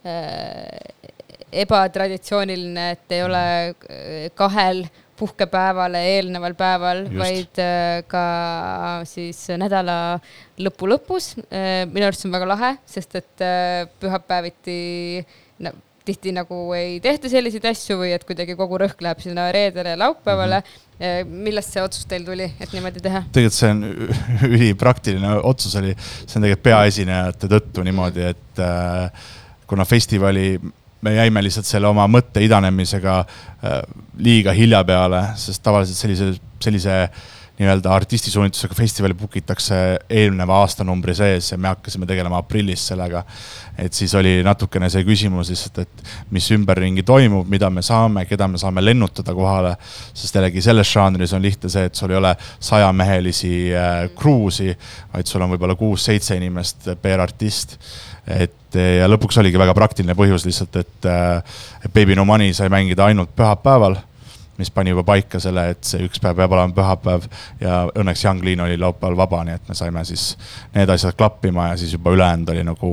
[0.04, 1.08] äh,
[1.64, 3.46] ebatraditsiooniline, et ei ole
[4.36, 4.84] kahel
[5.16, 8.26] puhkepäevale eelneval päeval, vaid äh, ka
[9.08, 10.20] siis nädala
[10.60, 11.36] lõpu lõpus.
[11.40, 14.80] minu arust see on väga lahe, sest et äh, pühapäeviti
[15.64, 15.72] no,
[16.06, 20.02] tihti nagu ei tehta selliseid asju või et kuidagi kogu rõhk läheb sinna reedele ja
[20.04, 20.68] laupäevale mm.
[20.68, 20.85] -hmm.
[21.28, 23.26] Millest see otsus teil tuli, et niimoodi teha?
[23.36, 23.84] tegelikult see on
[24.56, 29.28] ülipraktiline otsus oli, see on tegelikult peaesinejate tõttu niimoodi, et äh,
[29.68, 30.54] kuna festivali
[31.06, 33.80] me jäime lihtsalt selle oma mõtte idanemisega äh,
[34.18, 36.32] liiga hilja peale, sest tavaliselt sellise,
[36.64, 37.00] sellise
[37.60, 39.76] nii-öelda artistisunitusega festivali book itakse
[40.10, 43.24] eelneva aastanumbri sees ja me hakkasime tegelema aprillis sellega.
[43.78, 48.48] et siis oli natukene see küsimus lihtsalt, et mis ümberringi toimub, mida me saame, keda
[48.48, 49.76] me saame lennutada kohale.
[50.14, 53.54] sest jällegi selles žanris on lihtne see, et sul ei ole sajamehelisi
[54.16, 57.80] kruusi, äh, vaid sul on võib-olla kuus-seitse inimest per artist
[58.28, 61.64] et ja lõpuks oligi väga praktiline põhjus lihtsalt, et, äh,
[61.94, 63.96] Baby No Money sai mängida ainult pühapäeval
[64.58, 67.28] mis pani juba paika selle, et see üks päev peab olema pühapäev
[67.62, 70.34] ja õnneks Young Lean oli laupäeval vaba, nii et me saime siis
[70.76, 72.92] need asjad klappima ja siis juba ülejäänud oli nagu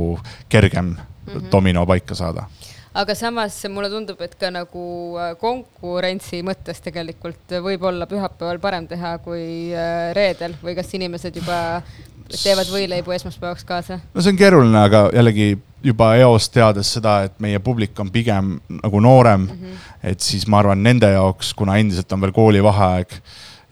[0.49, 1.51] kergem mm -hmm.
[1.53, 2.47] domino paika saada
[2.95, 4.85] aga samas mulle tundub, et ka nagu
[5.17, 11.37] äh, konkurentsi mõttes tegelikult võib olla pühapäeval parem teha kui äh, reedel või kas inimesed
[11.41, 11.83] juba
[12.31, 14.01] teevad võileibu esmaspäevaks kaasa?
[14.15, 18.55] no see on keeruline, aga jällegi juba eos teades seda, et meie publik on pigem
[18.79, 19.89] nagu noorem mm, -hmm.
[20.13, 23.19] et siis ma arvan, nende jaoks, kuna endiselt on veel koolivaheaeg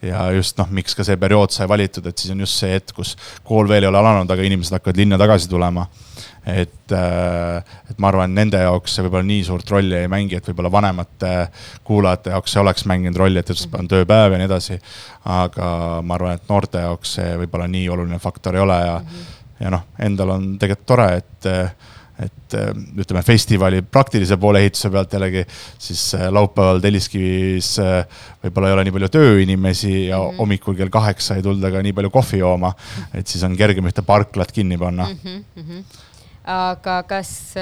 [0.01, 2.93] ja just noh, miks ka see periood sai valitud, et siis on just see hetk,
[2.97, 3.13] kus
[3.47, 5.87] kool veel ei ole alanud, aga inimesed hakkavad linna tagasi tulema.
[6.41, 10.47] et, äh, et ma arvan, nende jaoks see võib-olla nii suurt rolli ei mängi, et
[10.49, 11.33] võib-olla vanemate
[11.85, 14.79] kuulajate jaoks see oleks mänginud rolli, et esmaspäev on tööpäev ja nii edasi.
[15.29, 15.67] aga
[16.01, 19.63] ma arvan, et noorte jaoks see võib-olla nii oluline faktor ei ole ja mm, -hmm.
[19.65, 21.51] ja noh, endal on tegelikult tore, et
[22.19, 25.45] et äh, ütleme, festivali praktilise poole ehituse pealt jällegi
[25.79, 28.03] siis äh, laupäeval Telliskivis äh,
[28.43, 30.37] võib-olla ei ole nii palju tööinimesi ja mm -hmm.
[30.43, 32.73] hommikul kell kaheksa ei tulda ka nii palju kohvi jooma.
[33.13, 35.43] et siis on kergem ühte parklat kinni panna mm.
[35.57, 36.07] -hmm
[36.41, 37.53] aga kas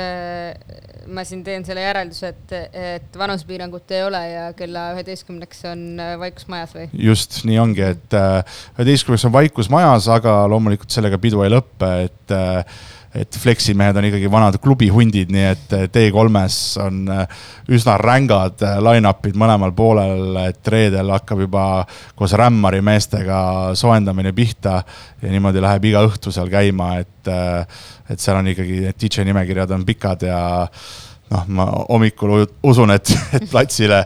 [1.12, 5.81] ma siin teen selle järelduse, et, et vanusepiirangut ei ole ja kella üheteistkümneks on
[6.19, 6.88] vaikus majas või?
[6.93, 8.15] just nii ongi, et
[8.79, 12.35] üheteistkümneks on vaikus majas, aga loomulikult sellega pidu ei lõppe, et
[13.15, 17.41] et fleksimehed on ikkagi vanad klubihundid, nii et T3-s on äh,
[17.74, 21.65] üsna rängad äh, line-up'id mõlemal poolel, et reedel hakkab juba
[22.19, 23.41] koos Rämmari meestega
[23.80, 24.82] soojendamine pihta
[25.22, 27.32] ja niimoodi läheb iga õhtu seal käima, et,
[28.10, 30.41] et seal on ikkagi need DJ nimekirjad on pikad ja
[31.34, 32.36] noh, ma hommikul
[32.69, 34.04] usun, et, et platsile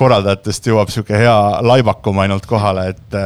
[0.00, 3.20] korraldajatest jõuab sihuke hea laivakum ainult kohale, et,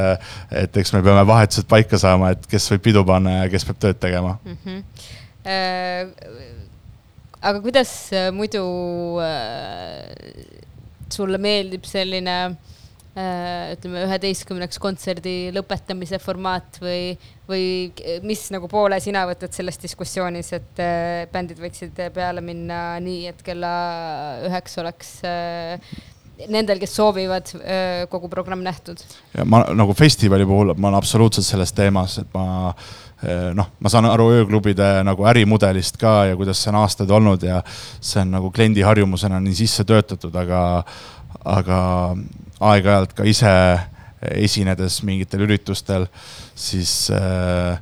[0.65, 3.83] et eks me peame vahetused paika saama, et kes võib pidu panna ja kes peab
[3.87, 4.61] tööd tegema mm.
[4.67, 5.17] -hmm
[7.41, 8.65] aga kuidas äh, muidu
[9.25, 10.11] äh,
[11.11, 12.57] sulle meeldib selline
[13.11, 17.17] ütleme, üheteistkümneks kontserdi lõpetamise formaat või,
[17.51, 17.65] või
[18.23, 20.83] mis nagu poole sina võtad selles diskussioonis, et
[21.35, 23.73] bändid võiksid peale minna nii, et kella
[24.47, 25.11] üheks oleks
[26.47, 27.51] nendel, kes soovivad,
[28.15, 29.03] kogu programm nähtud?
[29.43, 33.10] ma nagu festivali puhul ma olen absoluutselt selles teemas, et ma Eh,
[33.55, 37.59] noh, ma saan aru ööklubide nagu ärimudelist ka ja kuidas see on aastaid olnud ja
[38.01, 40.61] see on nagu kliendi harjumusena nii sisse töötatud, aga,
[41.45, 41.81] aga
[42.61, 43.53] aeg-ajalt ka ise
[44.21, 46.07] esinedes mingitel üritustel,
[46.59, 47.77] siis eh,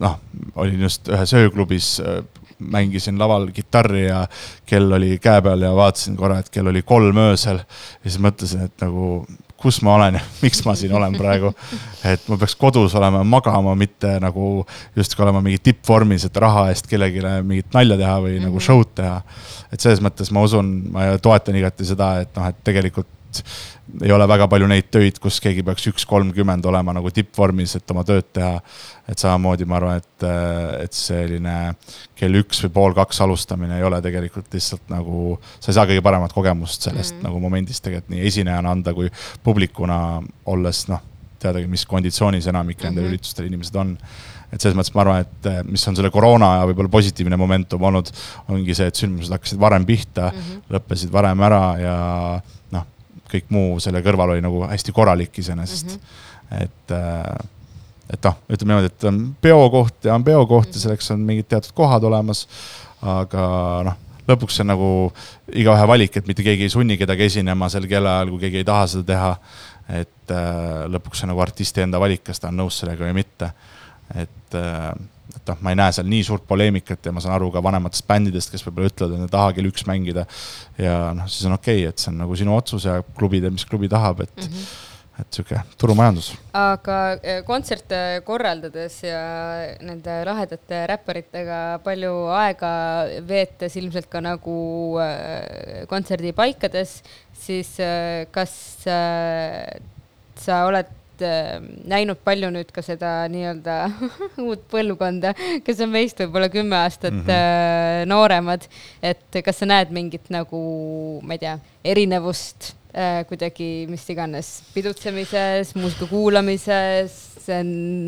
[0.00, 0.18] noh,
[0.60, 2.20] olin just ühes ööklubis, eh,
[2.58, 4.24] mängisin laval kitarri ja
[4.68, 7.58] kell oli käe peal ja vaatasin korra, et kell oli kolm öösel.
[7.58, 9.24] ja siis mõtlesin, et nagu
[9.64, 11.52] kus ma olen ja miks ma siin olen praegu.
[12.04, 16.68] et ma peaks kodus olema ja magama, mitte nagu justkui olema mingi tippvormis, et raha
[16.72, 18.48] eest kellelegi mingit nalja teha või mm -hmm.
[18.50, 18.66] nagu mhm.
[18.68, 19.20] show'd teha.
[19.72, 23.08] et selles mõttes ma usun, ma toetan igati seda, et noh, et tegelikult
[24.02, 27.94] ei ole väga palju neid töid, kus keegi peaks üks kolmkümmend olema nagu tippvormis, et
[27.94, 28.60] oma tööd teha.
[29.08, 30.26] et samamoodi ma arvan, et,
[30.80, 31.56] et selline
[32.16, 36.04] kell üks või pool kaks alustamine ei ole tegelikult lihtsalt nagu, sa ei saa kõige
[36.04, 37.28] paremat kogemust sellest mm -hmm.
[37.28, 39.10] nagu momendist tegelikult nii esinejana anda kui
[39.44, 41.02] publikuna olles noh,
[41.38, 42.94] teadagi, mis konditsioonis enamik mm -hmm.
[42.94, 43.98] nendel üritustel inimesed on
[44.52, 48.10] et selles mõttes ma arvan, et mis on selle koroona ja võib-olla positiivne momentum olnud,
[48.48, 50.62] ongi see, et sündmused hakkasid varem pihta mm, -hmm.
[50.70, 51.96] lõppesid varem ära ja
[53.34, 55.98] kõik muu selle kõrval oli nagu hästi korralik iseenesest mm.
[55.98, 56.62] -hmm.
[56.62, 57.50] et, äh,
[58.14, 60.76] et noh, ütleme niimoodi, et on peokoht ja on peokoht mm -hmm.
[60.76, 62.46] ja selleks on mingid teatud kohad olemas.
[63.02, 63.46] aga
[63.84, 63.96] noh,
[64.28, 64.90] lõpuks see on nagu
[65.52, 68.86] igaühe valik, et mitte keegi ei sunni kedagi esinema sel kellaajal, kui keegi ei taha
[68.86, 69.36] seda teha.
[69.88, 73.50] et äh, lõpuks on nagu artisti enda valik, kas ta on nõus sellega või mitte.
[74.14, 74.92] et äh,
[75.44, 78.06] et noh, ma ei näe seal nii suurt poleemikat ja ma saan aru ka vanematest
[78.08, 80.24] bändidest, kes võib-olla ütlevad, et nad ei taha kell üks mängida.
[80.80, 83.56] ja noh, siis on okei okay,, et see on nagu sinu otsus ja klubi teeb,
[83.58, 84.50] mis klubi tahab, et mm.
[84.50, 86.32] -hmm et sihuke turumajandus.
[86.58, 89.20] aga e, kontserte korraldades ja
[89.86, 92.72] nende lahedate räpparitega palju aega
[93.28, 94.56] veetes ilmselt ka nagu
[94.98, 96.96] e, kontserdipaikades,
[97.44, 98.56] siis e, kas
[100.44, 100.90] sa oled
[101.22, 103.76] äh, näinud palju nüüd ka seda nii-öelda
[104.46, 108.00] uut põlvkonda, kes on meist võib-olla kümme aastat mm -hmm.
[108.00, 108.66] äh, nooremad.
[109.02, 112.74] et kas sa näed mingit nagu, ma ei tea, erinevust
[113.28, 117.34] kuidagi mis iganes pidutsemises, muusika kuulamises,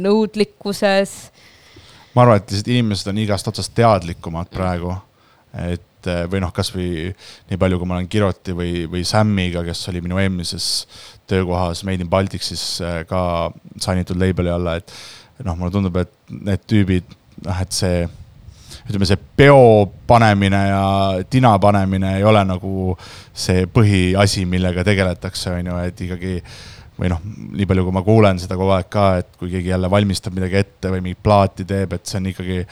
[0.04, 1.16] nõudlikkuses.
[2.14, 4.94] ma arvan, et lihtsalt inimesed on igast otsast teadlikumad praegu.
[5.56, 7.12] et eh, või noh, kasvõi
[7.50, 10.86] nii palju, kui ma olen Kiroti või, või Sammiga, kes oli minu eelmises
[11.30, 14.92] töökohas Made in Balticsis eh, ka signitud label'i alla, et
[15.44, 18.06] noh, mulle tundub, et need tüübid, noh, et see
[18.86, 20.86] ütleme, see peo panemine ja
[21.30, 22.94] tina panemine ei ole nagu
[23.34, 26.38] see põhiasi, millega tegeletakse, on ju, et ikkagi
[26.96, 29.90] või noh, nii palju, kui ma kuulen seda kogu aeg ka, et kui keegi jälle
[29.92, 32.62] valmistab midagi ette või mingit plaati teeb, et see on ikkagi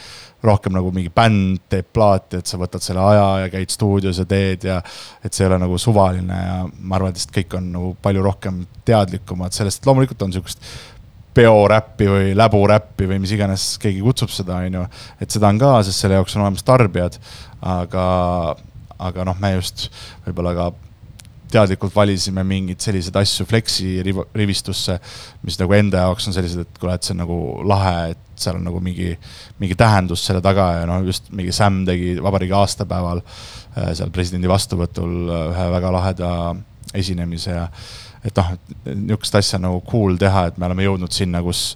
[0.45, 4.26] rohkem nagu mingi bänd teeb plaati, et sa võtad selle aja ja käid stuudios ja
[4.28, 4.80] teed ja
[5.24, 8.24] et see ei ole nagu suvaline ja ma arvan, et lihtsalt kõik on nagu palju
[8.24, 10.68] rohkem teadlikumad sellest, et loomulikult on niisugust
[11.34, 14.86] peoräppi või läburäppi või mis iganes keegi kutsub seda, on ju.
[15.20, 17.18] et seda on ka, sest selle jaoks on olemas tarbijad,
[17.74, 18.05] aga,
[19.11, 19.88] aga noh, me just
[20.26, 20.68] võib-olla ka
[21.55, 24.99] teadlikult valisime mingeid selliseid asju Flexi riv- rivistusse,
[25.47, 28.59] mis nagu enda jaoks on sellised, et kuule, et see on nagu lahe, et seal
[28.59, 29.12] on nagu mingi,
[29.62, 34.51] mingi tähendus selle taga ja noh, just mingi Sam tegi vabariigi aastapäeval äh, seal presidendi
[34.51, 36.32] vastuvõtul äh, ühe väga laheda
[36.95, 37.68] esinemise ja
[38.24, 38.53] et noh,
[38.89, 41.74] niisugust asja nagu cool teha, et me oleme jõudnud sinna, kus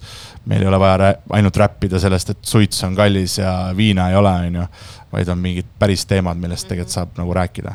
[0.48, 4.32] meil ei ole vaja ainult räppida sellest, et suits on kallis ja viina ei ole,
[4.48, 4.68] on ju,
[5.12, 7.74] vaid on mingid päris teemad, millest tegelikult saab nagu rääkida.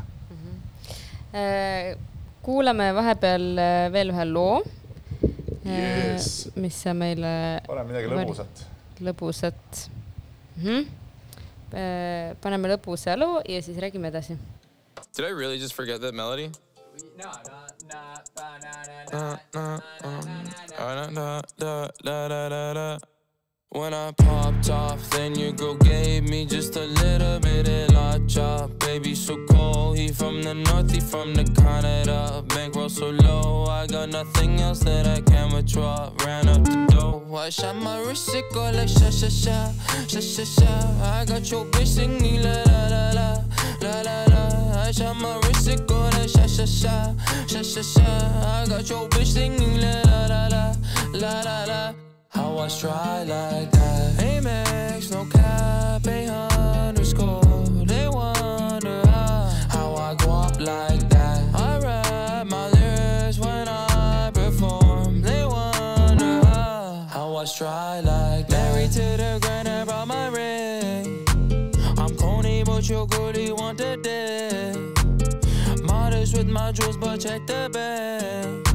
[1.34, 1.94] Äh,
[2.42, 3.46] kuulame vahepeal
[3.94, 4.64] veel ühe loo,
[5.64, 6.50] Yes.
[6.60, 8.66] mis sa meile pane midagi lõbusat.
[9.04, 9.88] Lõbusat
[10.58, 10.64] mm.
[10.64, 10.84] -hmm.
[12.41, 14.38] paneme lõbusa loo ja siis räägime edasi.
[15.16, 16.49] Did I really just forget that melody?
[23.76, 27.03] When I popped off, then your girl gave me just a little
[30.14, 32.43] from the north, he from the Canada.
[32.47, 36.11] Bankroll so low, I got nothing else that I can withdraw.
[36.26, 37.36] Ran up the dough.
[37.36, 39.72] I shot my wrist, it go like sha sha sha,
[40.07, 40.72] sha sha sha.
[41.01, 43.11] I got your bitch singing la la la
[43.82, 44.82] la, la la.
[44.82, 47.14] I shot my wrist, it go like sha sha sha,
[47.47, 48.05] sha sha sha.
[48.45, 50.76] I got your bitch singing la la la la,
[51.14, 51.93] la la la.
[52.30, 54.18] How I try like that.
[54.18, 57.43] Amex, no cap, a underscore.
[67.58, 68.49] Try like.
[68.49, 71.26] Married to the grind, I brought my ring.
[71.97, 75.84] I'm corny, but your girlie want the dick.
[75.84, 78.68] Modest with my jewels, but check the bag.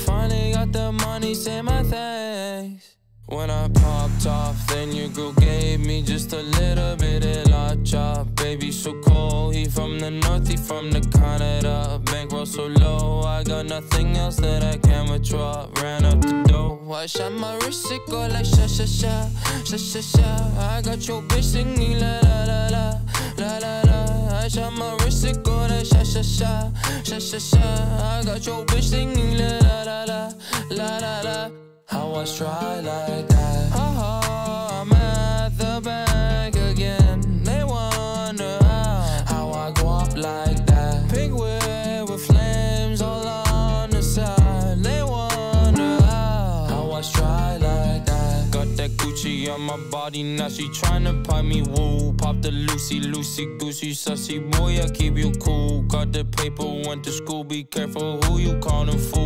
[0.00, 2.91] Finally got the money, say my thanks.
[3.32, 7.74] When I popped off, then your girl gave me just a little bit of la
[7.82, 8.26] chop.
[8.36, 9.54] Baby, so cold.
[9.54, 11.98] He from the north, he from the Canada.
[12.04, 15.66] Bankroll so low, I got nothing else that I can withdraw.
[15.80, 16.78] Ran up the dough.
[16.92, 19.28] I shot my wrist, it go like sha sha sha,
[19.64, 20.28] sha sha sha.
[20.58, 23.00] I got your bitch singing la la la la,
[23.38, 24.38] la la la.
[24.44, 26.70] I shot my wrist, it go like sha sha sha,
[27.02, 27.64] sha sha sha.
[28.12, 30.32] I got your bitch singing la la la la,
[30.70, 31.71] la la la.
[31.92, 33.70] How I try like that.
[33.74, 37.44] Oh, I'm at the bank again.
[37.44, 41.10] They wonder how, how I go up like that.
[41.10, 44.78] Pink whip with flames all on the side.
[44.78, 48.50] They wonder how, how I try like that.
[48.50, 52.14] Got that Gucci on my body, now she tryna pipe me woo.
[52.14, 55.82] Pop the Lucy, Lucy, Goosey, sussy boy, I keep you cool.
[55.82, 59.21] Got the paper, went to school, be careful who you callin' fool.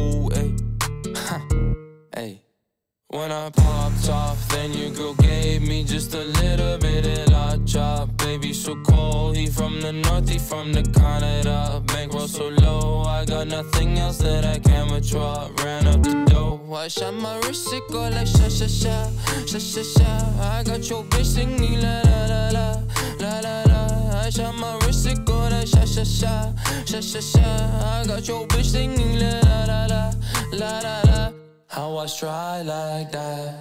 [3.27, 7.57] When I popped off, then your girl gave me just a little bit of la
[7.67, 8.17] chop.
[8.19, 9.37] Baby, so cold.
[9.37, 11.83] He from the north, he from the Canada.
[11.87, 15.49] Bankroll so low, I got nothing else that I can withdraw.
[15.65, 16.73] Ran up the dough.
[16.73, 19.11] I shot my wrist, it go like sha sha sha,
[19.45, 20.11] sha sha sha.
[20.41, 22.81] I got your bitch singing la la la la,
[23.19, 24.21] la la la.
[24.21, 26.53] I shot my wrist, it go like sha sha sha,
[26.85, 27.43] sha sha sha.
[27.43, 30.13] I got your bitch singing la la la la,
[30.53, 31.46] la la
[31.77, 31.83] la.
[31.83, 33.55] How I try like that.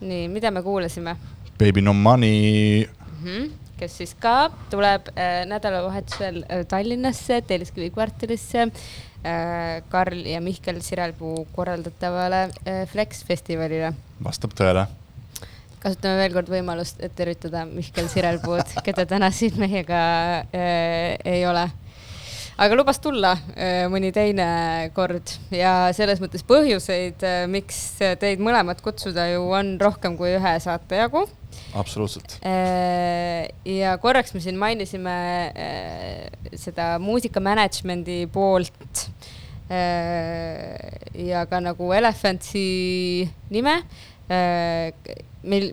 [0.00, 1.16] nii, mida me kuulasime
[1.58, 2.86] Baby no money.
[2.86, 3.24] mm?
[3.24, 3.50] -hmm.
[3.78, 11.46] kes siis ka tuleb äh, nädalavahetusel äh, Tallinnasse, Telliskivi kvartalisse äh, Karl ja Mihkel Sirelpuu
[11.52, 13.92] korraldatavale äh, Flex festivalile.
[14.24, 14.86] vastab tõele.
[15.78, 20.02] kasutame veel kord võimalust, et tervitada Mihkel Sirelpuud, keda täna siin meiega
[20.38, 21.70] äh, ei ole.
[22.54, 24.46] Aga lubas tulla äh, mõni teine
[24.94, 27.80] kord ja selles mõttes põhjuseid, miks
[28.20, 31.24] teid mõlemat kutsuda ju on rohkem kui ühe saate jagu
[31.78, 32.38] absoluutselt.
[32.42, 35.16] ja korraks me siin mainisime
[36.58, 39.06] seda muusika management'i poolt
[39.68, 42.66] ja ka nagu Elephantsi
[43.54, 43.78] nime
[45.44, 45.70] meil,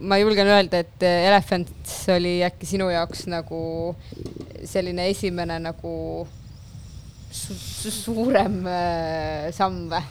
[0.00, 3.62] ma julgen öelda, et Elephants oli äkki sinu jaoks nagu
[4.68, 5.94] selline esimene nagu
[7.30, 10.02] su su suurem äh, samm või?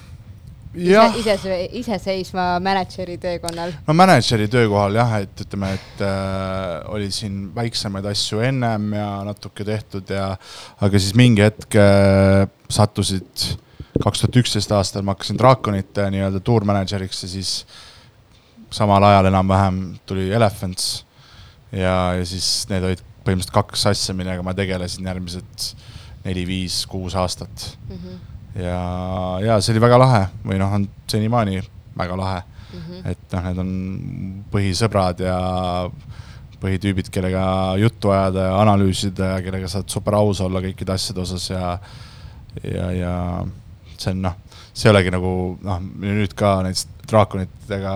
[0.79, 3.73] ise, ise, iseseisva mänedžeri teekonnal?
[3.87, 9.65] no mänedžeri töökohal jah, et ütleme, et äh, oli siin väiksemaid asju ennem ja natuke
[9.67, 10.31] tehtud ja,
[10.79, 13.49] aga siis mingi hetk äh, sattusid
[13.99, 17.88] kaks tuhat üksteist aastal ma hakkasin Draakonite nii-öelda tuurmänedžeriks ja siis äh,
[18.71, 21.05] samal ajal enam-vähem tuli Elephants
[21.71, 25.71] ja, ja siis need olid põhimõtteliselt kaks asja, millega ma tegelesin järgmised
[26.25, 27.95] neli-viis-kuus aastat mm.
[27.95, 28.63] -hmm.
[28.63, 28.79] ja,
[29.45, 31.61] ja see oli väga lahe või noh, on senimaani
[31.97, 32.79] väga lahe mm.
[32.79, 33.11] -hmm.
[33.11, 33.71] et noh, need on
[34.51, 35.39] põhisõbrad ja
[36.59, 41.49] põhitüübid, kellega juttu ajada ja analüüsida ja kellega saad super aus olla kõikide asjade osas
[41.49, 41.77] ja,
[42.63, 43.13] ja, ja
[43.95, 44.35] see on noh,
[44.79, 45.33] see olegi nagu
[45.65, 47.93] noh, nüüd ka näiteks draakonitega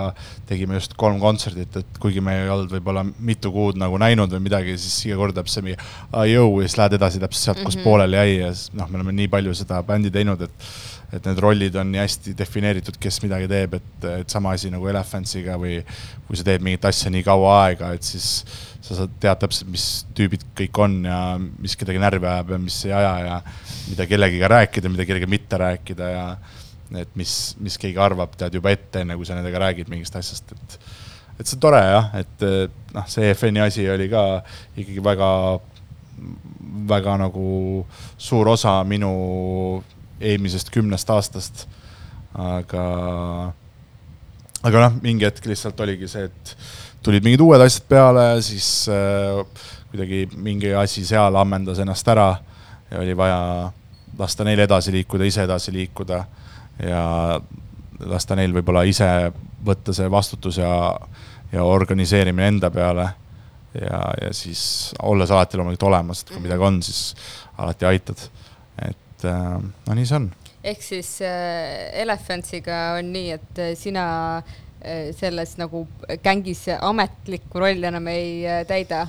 [0.49, 4.47] tegime just kolm kontserdit, et kuigi me ei olnud võib-olla mitu kuud nagu näinud või
[4.47, 5.77] midagi, siis iga kord läheb see mingi
[6.34, 7.89] jõu ja siis lähed edasi täpselt sealt, kus mm -hmm.
[7.89, 10.73] pooleli jäi ja siis noh, me oleme nii palju seda bändi teinud, et
[11.13, 14.88] et need rollid on nii hästi defineeritud, kes midagi teeb, et, et sama asi nagu
[14.89, 15.75] Elephantsiga või
[16.25, 18.45] kui sa teed mingit asja nii kaua aega, et siis
[18.81, 19.86] sa saad, tead täpselt, mis
[20.17, 23.38] tüübid kõik on ja mis kedagi närvi ajab ja mis ei aja ja
[23.91, 26.25] mida kellegiga rääkida, mida kellegagi mitte rääkida ja
[27.01, 27.33] et mis,
[27.63, 30.79] mis keegi arvab, tead juba ette, enne kui sa nendega räägid mingist asjast, et
[31.39, 32.43] et see on tore jah, et
[32.93, 34.21] noh, see EFN-i asi oli ka
[34.77, 35.29] ikkagi väga,
[36.89, 37.47] väga nagu
[38.21, 39.13] suur osa minu
[40.21, 41.65] eelmisest kümnest aastast.
[42.33, 42.83] aga,
[44.65, 46.55] aga noh, mingi hetk lihtsalt oligi see, et
[47.05, 49.41] tulid mingid uued asjad peale, siis äh,
[49.91, 52.31] kuidagi mingi asi seal ammendas ennast ära
[52.89, 53.71] ja oli vaja
[54.17, 56.23] lasta neil edasi liikuda, ise edasi liikuda
[56.80, 57.41] ja
[58.09, 59.07] lasta neil võib-olla ise
[59.65, 60.74] võtta see vastutus ja,
[61.53, 63.09] ja organiseerimine enda peale.
[63.74, 66.47] ja, ja siis olles alati loomulikult olemas, et kui mhm.
[66.47, 67.15] midagi on, siis
[67.57, 68.28] alati aitad.
[68.89, 69.55] et äh,
[69.88, 70.30] no nii see on.
[70.63, 74.05] ehk siis äh, Elephantsiga on nii, et äh, sina
[74.38, 75.88] äh, selles nagu
[76.24, 79.07] gängis ametlikku rolli enam ei äh, täida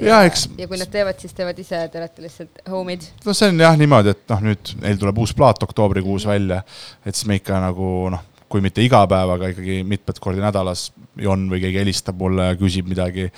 [0.00, 0.46] ja eks.
[0.58, 3.04] ja kui nad teevad, siis teevad ise, te olete lihtsalt homid.
[3.24, 6.62] no see on jah niimoodi, et noh, nüüd neil tuleb uus plaat oktoobrikuus välja,
[7.04, 10.90] et siis me ikka nagu noh, kui mitte iga päev, aga ikkagi mitmed kordi nädalas
[11.18, 13.30] Jon või keegi helistab mulle ja küsib midagi.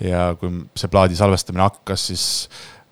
[0.00, 2.24] ja kui see plaadi salvestamine hakkas, siis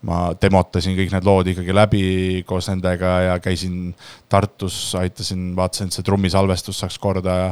[0.07, 2.05] ma demotasin kõik need lood ikkagi läbi
[2.47, 3.93] koos nendega ja käisin
[4.29, 7.51] Tartus, aitasin, vaatasin, et see trummisalvestus saaks korda ja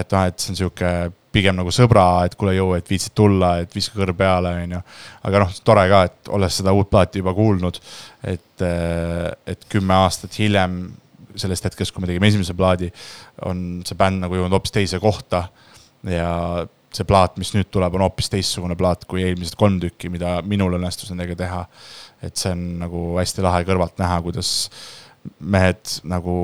[0.00, 0.92] et noh, et see on sihuke
[1.34, 4.80] pigem nagu sõbra, et kuule, jõu, et viitsid tulla, et viska kõrv peale, onju.
[5.28, 7.78] aga noh, tore ka, et olles seda uut plaati juba kuulnud,
[8.32, 10.82] et, et kümme aastat hiljem
[11.38, 12.90] sellest hetkest, kui me tegime esimese plaadi,
[13.46, 15.46] on see bänd nagu jõudnud hoopis teise kohta.
[16.06, 20.38] ja see plaat, mis nüüd tuleb, on hoopis teistsugune plaat kui eelmised kolm tükki, mida
[20.46, 21.66] minul õnnestus nendega teha.
[22.22, 24.50] et see on nagu hästi lahe kõrvalt näha, kuidas
[25.40, 26.34] mehed nagu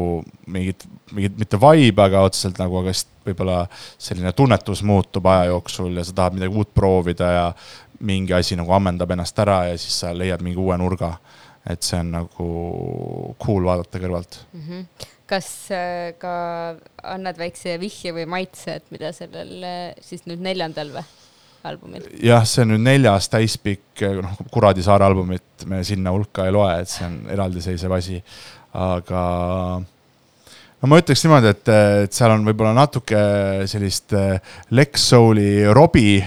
[0.53, 2.93] mingit, mingit mitte vibe, aga otseselt nagu, aga
[3.27, 3.59] võib-olla
[3.99, 7.47] selline tunnetus muutub aja jooksul ja sa tahad midagi uut proovida ja
[8.07, 11.17] mingi asi nagu ammendab ennast ära ja siis sa leiad mingi uue nurga.
[11.67, 12.45] et see on nagu
[13.43, 14.61] cool vaadata kõrvalt mm.
[14.61, 15.07] -hmm.
[15.31, 16.33] Kas äh, ka
[17.03, 21.07] annad väikse vihje või maitse, et mida sellel äh, siis nüüd neljandal või?
[21.67, 22.05] albumil?
[22.23, 26.93] jah, see on nüüd neljas täispikk, noh, Kuradisaare albumit me sinna hulka ei loe, et
[26.93, 28.21] see on eraldiseisev asi
[28.77, 29.23] aga
[29.81, 31.71] no ma ütleks niimoodi, et,
[32.07, 33.21] et seal on võib-olla natuke
[33.71, 34.15] sellist
[34.77, 36.21] Lex Soul'i Robbie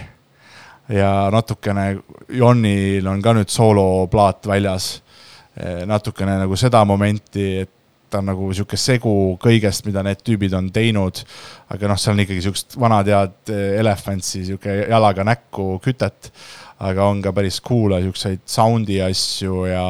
[0.93, 1.91] ja natukene
[2.33, 4.95] Jonnil on ka nüüd sooloplaat väljas.
[5.89, 7.73] Natukene nagu seda momenti, et
[8.09, 11.23] ta on nagu sihuke segu kõigest, mida need tüübid on teinud.
[11.69, 16.31] aga noh, seal on ikkagi siukest vanad head eh, Elephantsi sihuke jalaga näkku kütet,
[16.79, 19.85] aga on ka päris cool'e siukseid sound'i asju ja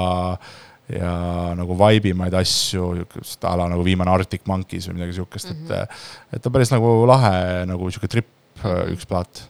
[0.90, 1.12] ja
[1.54, 5.60] nagu vibe imaid asju, niisugust a la nagu viimane Arctic Monkeys või midagi niisugust mm,
[5.60, 5.74] -hmm.
[5.74, 6.34] et, mhm.
[6.34, 8.32] et ta päris nagu lahe nagu niisugune trip
[8.64, 8.96] -hmm.
[8.96, 9.44] üks plaat.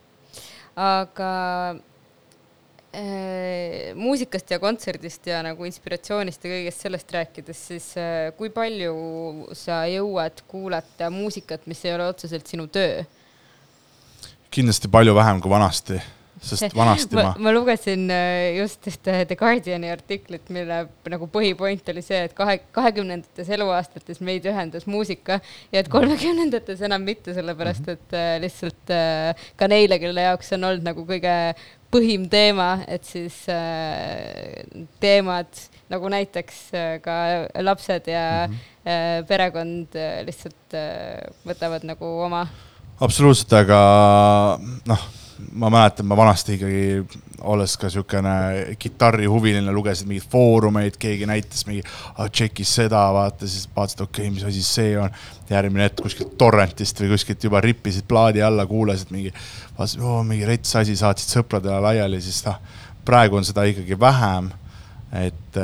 [0.75, 1.29] aga
[3.95, 9.83] muusikast ja kontserdist ja nagu inspiratsioonist ja kõigest sellest rääkides, siis äh, kui palju sa
[9.89, 13.03] jõuad kuulata muusikat, mis ei ole otseselt sinu töö?
[14.49, 15.99] kindlasti palju vähem kui vanasti
[16.41, 20.81] sest vanasti ma, ma, ma lugesin äh, just ühte The Guardiani artiklit, mille
[21.11, 25.39] nagu põhipoint oli see, et kahe, kahekümnendates eluaastates meid ühendas muusika
[25.73, 30.69] ja et kolmekümnendates enam mitte, sellepärast et äh, lihtsalt äh, ka neile, kelle jaoks on
[30.69, 31.35] olnud nagu kõige
[31.89, 33.33] põhim teema, et siis
[35.01, 36.59] teemad nagu näiteks
[37.01, 37.15] ka
[37.65, 39.25] lapsed ja mm -hmm.
[39.25, 40.77] perekond lihtsalt
[41.49, 42.43] võtavad nagu oma
[43.03, 43.79] absoluutselt, aga
[44.89, 45.07] noh,
[45.51, 51.83] ma mäletan, ma vanasti ikkagi, olles ka siukene kitarrihuviline, lugesin mingeid foorumeid, keegi näitas mingi,
[52.19, 55.11] tšekis seda, vaata, siis vaatasid, okei okay,, mis asi see on.
[55.49, 59.31] järgmine hetk kuskilt torrentist või kuskilt juba rippisid plaadi alla, kuulasid mingi,
[59.77, 62.59] vaatasid, oo, mingi rets asi, saatsid sõpradele laiali, siis noh,
[63.05, 64.51] praegu on seda ikkagi vähem
[65.09, 65.57] et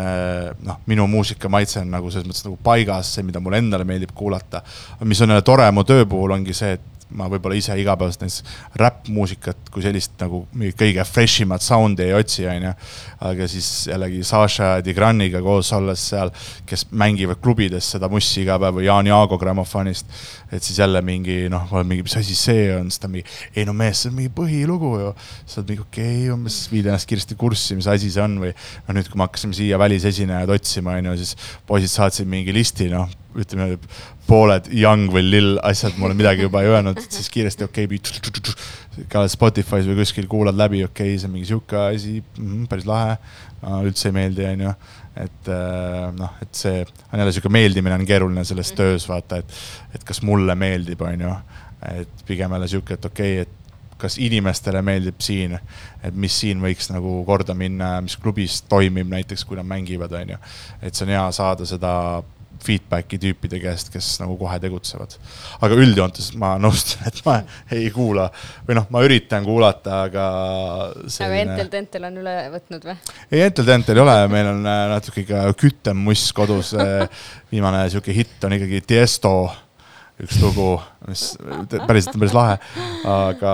[0.66, 4.64] noh, minu muusikamaitse on nagu selles mõttes nagu paigas, see, mida mulle endale meeldib kuulata.
[5.04, 8.80] mis on jälle tore mu töö puhul, ongi see, et ma võib-olla ise igapäevaselt näiteks
[8.82, 12.72] räppmuusikat kui sellist nagu mingit kõige fresh imat sound'i ei otsi, onju.
[13.30, 16.32] aga siis jällegi Saša Tigraniga koos olles seal,
[16.66, 20.10] kes mängivad klubides seda mussi iga päev või Jaan Jaago grammofonist.
[20.52, 23.76] et siis jälle mingi noh, mingi, mis asi see on, siis ta mingi, ei no
[23.78, 25.12] mees, see on mingi põhilugu ju.
[25.44, 28.56] siis oled mingi okei okay,, umbes viid ennast kiiresti kurssi, mis asi see on või
[28.56, 31.38] noh, nüüd, kui me hakkasime siia välisesinejaid otsima, onju, siis
[31.70, 33.78] poisid saatsid mingi listi, noh ütleme,
[34.28, 38.56] pooled young või lill asjad mulle midagi juba ei öelnud, siis kiiresti okei okay,,
[39.12, 42.88] ka Spotify's või kuskil kuulad läbi, okei okay,, see on mingi sihuke asi mm,, päris
[42.90, 43.18] lahe,
[43.86, 44.72] üldse ei meeldi, onju.
[45.26, 49.60] et äh, noh, et see on jälle sihuke meeldimine on keeruline selles töös vaata, et,
[49.96, 51.36] et kas mulle meeldib, onju.
[51.96, 53.62] et pigem jälle sihuke, et okei okay,, et
[53.98, 55.56] kas inimestele meeldib siin,
[56.04, 60.40] et mis siin võiks nagu korda minna, mis klubis toimib näiteks, kui nad mängivad, onju.
[60.82, 61.94] et see on hea saada seda
[62.66, 65.18] feedback'i tüüpide käest, kes nagu kohe tegutsevad.
[65.66, 67.40] aga üldjoontes ma nõustun, et ma
[67.76, 68.30] ei kuula
[68.68, 70.26] või noh, ma üritan kuulata, aga
[71.08, 71.28] selline....
[71.28, 72.98] aga Entel Tentel on üle võtnud või?
[73.32, 76.74] ei, Entel Tentel ei ole, meil on äh, natuke ikka kütem muss kodus.
[76.78, 77.06] Äh,
[77.52, 79.36] viimane sihuke hitt on ikkagi Tiesto
[80.24, 80.68] üks lugu,
[81.10, 81.24] mis
[81.88, 82.56] päriselt on päris lahe.
[83.12, 83.54] aga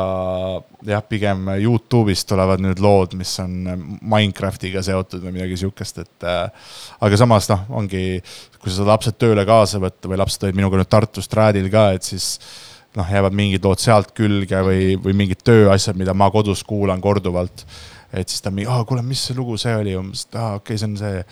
[0.86, 3.55] jah, pigem Youtube'ist tulevad nüüd lood, mis on
[4.01, 6.68] Minecraftiga seotud või midagi sihukest, et äh,.
[7.01, 8.03] aga samas noh, ongi,
[8.59, 11.88] kui sa saad lapsed tööle kaasa võtta või lapsed olid minuga nüüd Tartust Raadil ka,
[11.97, 12.36] et siis
[12.97, 17.66] noh, jäävad mingid lood sealt külge või, või mingid tööasjad, mida ma kodus kuulan korduvalt.
[18.12, 20.76] et siis ta mingi, aa kuule, mis see lugu see oli umbes, et aa okei
[20.76, 21.26] okay,, see on see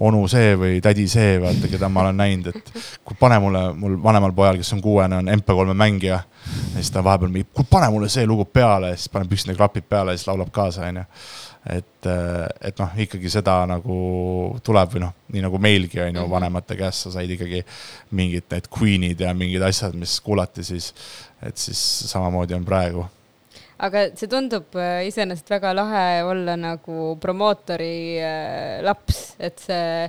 [0.00, 2.70] onu see või tädi see, vaata, keda ma olen näinud, et
[3.06, 6.20] kui pane mulle, mul vanemal pojal, kes on kuuene, on MP3-e mängija.
[6.74, 10.12] ja siis ta vahepeal mingi, pane mulle see lugu peale siis paneb pükside klapid peale
[10.12, 11.04] ja siis laulab kaasa, onju.
[11.76, 12.08] et,
[12.60, 13.98] et noh, ikkagi seda nagu
[14.62, 16.30] tuleb või noh, nii nagu meilgi on ju mhm.
[16.30, 17.62] vanemate käest, sa said ikkagi
[18.10, 20.92] mingid need Queen'id ja mingid asjad, mis kuulati siis.
[21.42, 21.78] et siis
[22.10, 23.06] samamoodi on praegu
[23.84, 30.08] aga see tundub äh, iseenesest väga lahe olla nagu promootori äh, laps, et see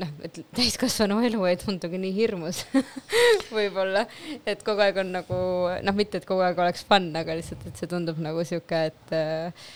[0.00, 2.62] noh, et täiskasvanu elu ei tundugi nii hirmus
[3.56, 4.06] võib-olla,
[4.48, 5.40] et kogu aeg on nagu
[5.84, 9.16] noh, mitte et kogu aeg oleks fun, aga lihtsalt, et see tundub nagu sihuke, et
[9.16, 9.68] äh,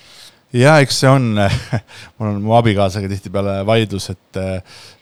[0.56, 1.32] ja eks see on
[2.16, 4.40] mul on mu abikaasaga tihtipeale vaidlus, et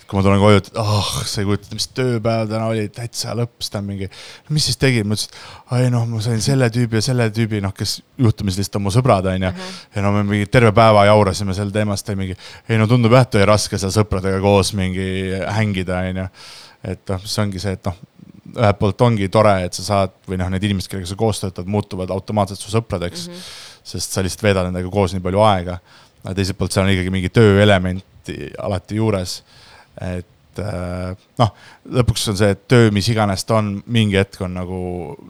[0.09, 2.85] kui ma tulen koju, et ah oh,, sa ei kujuta ette, mis tööpäev täna oli,
[2.93, 4.09] täitsa lõpp, siis ta on mingi,
[4.53, 7.63] mis siis tegid, ma ütlesin, et ai noh, ma sain selle tüübi ja selle tüübi,
[7.65, 9.53] noh, kes juhtumisi lihtsalt on mu sõbrad, onju.
[9.97, 12.37] ja no me mingi terve päeva jaurasime sel teemast ja mingi,
[12.69, 15.09] ei no tundub jah, et oli raske seal sõpradega koos mingi
[15.57, 16.29] hängida, onju.
[16.93, 18.01] et noh, see ongi see, et noh,
[18.55, 21.69] ühelt poolt ongi tore, et sa saad või noh, need inimesed, kellega sa koos töötad,
[21.71, 23.35] muutuvad automaatselt su sõpradeks mm.
[23.35, 23.53] -hmm.
[23.95, 25.79] sest sa lihtsalt veedad nendega koos nii palju aega.
[26.25, 28.05] aga teiselt poolt seal on ikkagi mingi tööelement
[28.59, 29.43] alati juures
[30.01, 31.55] et äh, noh,
[31.99, 34.81] lõpuks on see, et töö, mis iganes ta on, mingi hetk on nagu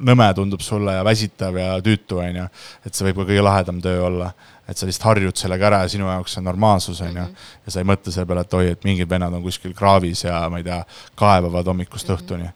[0.01, 2.49] nõme tundub sulle ja väsitav ja tüütu, onju.
[2.85, 4.33] et see võib ka kõige lahedam töö olla,
[4.69, 7.29] et sa lihtsalt harjud sellega ära ja sinu jaoks on normaalsus, onju.
[7.29, 7.49] Mhm.
[7.67, 10.45] ja sa ei mõtle selle peale, et oi, et mingid vennad on kuskil kraavis ja
[10.53, 10.83] ma ei tea,
[11.21, 12.21] kaevavad hommikust mhm.
[12.21, 12.53] õhtuni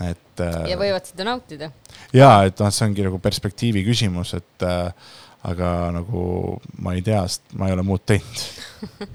[0.00, 0.40] et.
[0.40, 1.70] Äh, ja võivad seda nautida.
[2.14, 5.12] ja, et noh, see ongi nagu perspektiivi küsimus, et äh,
[5.42, 6.22] aga nagu
[6.82, 8.44] ma ei tea, sest ma ei ole muud teinud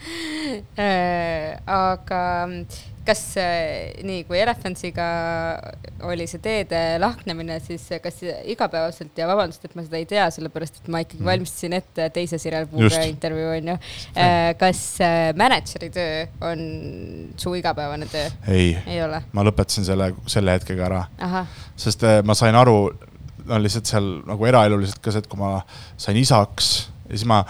[0.83, 2.21] äh, aga
[3.07, 5.05] kas äh, nii kui Elefantsiga
[6.09, 8.19] oli see teede lahknemine, siis kas
[8.51, 11.29] igapäevaselt ja vabandust, et ma seda ei tea, sellepärast et ma ikkagi mm.
[11.31, 13.77] valmistasin ette teise Sirel Puuga intervjuu onju.
[14.19, 14.83] Äh, kas
[15.39, 16.63] mänedžeri töö on
[17.39, 18.27] su igapäevane töö?
[18.51, 18.99] ei, ei,
[19.31, 21.03] ma lõpetasin selle, selle hetkega ära.
[21.79, 22.91] sest ma sain aru
[23.49, 25.57] on lihtsalt seal nagu eraeluliselt ka see, et kui ma
[25.99, 26.71] sain isaks
[27.07, 27.43] ja siis ma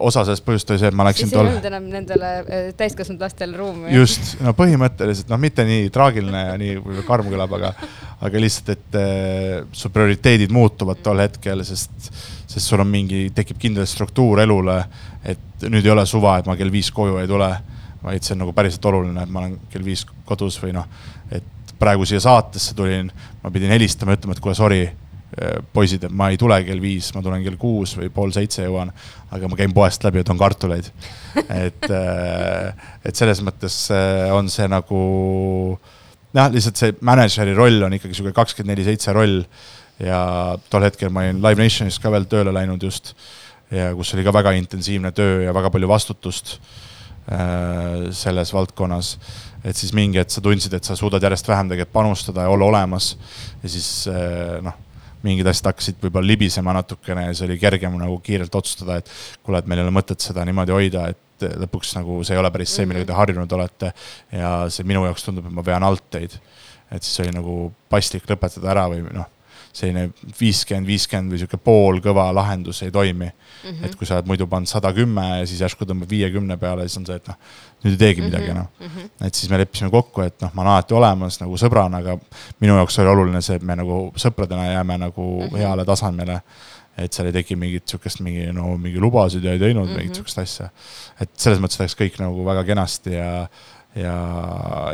[0.00, 1.46] osa sellest põhjust oli see, et ma läksin tol-.
[1.46, 3.92] siis ei olnud enam nendele äh, täiskasvanud lastele ruumi.
[3.94, 7.72] just, no põhimõtteliselt noh, mitte nii traagiline ja nii karm kõlab, aga,
[8.26, 12.10] aga lihtsalt, et äh, su prioriteedid muutuvad tol hetkel, sest,
[12.46, 14.82] sest sul on mingi, tekib kindel struktuur elule.
[15.26, 17.50] et nüüd ei ole suva, et ma kell viis koju ei tule,
[18.02, 20.86] vaid see on nagu päriselt oluline, et ma olen kell viis kodus või noh,
[21.30, 23.10] et praegu siia saatesse tulin,
[23.42, 24.84] ma pidin helistama ütlema, et kuule, sorry
[25.72, 28.92] poisid, et ma ei tule kell viis, ma tulen kell kuus või pool seitse jõuan,
[29.36, 30.88] aga ma käin poest läbi ja toon kartuleid.
[31.36, 35.00] et, äh, et selles mõttes äh, on see nagu
[36.32, 39.42] jah, lihtsalt see mänedžeri roll on ikkagi sihuke kakskümmend neli seitse roll.
[40.00, 40.20] ja
[40.68, 43.14] tol hetkel ma olin Live Nationis ka veel tööle läinud just
[43.72, 46.58] ja kus oli ka väga intensiivne töö ja väga palju vastutust
[47.32, 49.18] äh, selles valdkonnas.
[49.64, 52.68] et siis mingi hetk sa tundsid, et sa suudad järjest vähem tegelikult panustada ja olla
[52.72, 53.16] olemas
[53.62, 54.85] ja siis äh, noh
[55.26, 59.10] mingid asjad hakkasid võib-olla libisema natukene ja siis oli kergem nagu kiirelt otsustada, et
[59.42, 62.50] kuule, et meil ei ole mõtet seda niimoodi hoida, et lõpuks nagu see ei ole
[62.54, 63.92] päris see, millega te harjunud olete.
[64.32, 66.38] ja see minu jaoks tundub, et ma vean alt teid.
[66.90, 67.56] et siis oli nagu
[67.92, 69.35] paslik lõpetada ära või noh
[69.76, 70.06] selline
[70.40, 73.70] viiskümmend, viiskümmend või sihuke poolkõva lahendus ei toimi mm.
[73.70, 73.84] -hmm.
[73.84, 77.00] et kui sa oled muidu pannud sada kümme ja siis järsku tõmbad viiekümne peale, siis
[77.02, 77.38] on see, et noh,
[77.84, 79.26] nüüd ei teegi midagi enam mm -hmm..
[79.28, 82.16] et siis me leppisime kokku, et noh, ma olen alati olemas nagu sõbrana, aga
[82.60, 85.58] minu jaoks oli oluline see, et me nagu sõpradena jääme nagu mm -hmm.
[85.58, 86.40] heale tasemele
[86.96, 89.96] et seal ei teki mingit sihukest mingi no mingi lubasid ja ei teinud mm -hmm.
[89.96, 90.68] mingit sihukest asja.
[91.20, 93.48] et selles mõttes läks kõik nagu väga kenasti ja
[93.96, 94.14] ja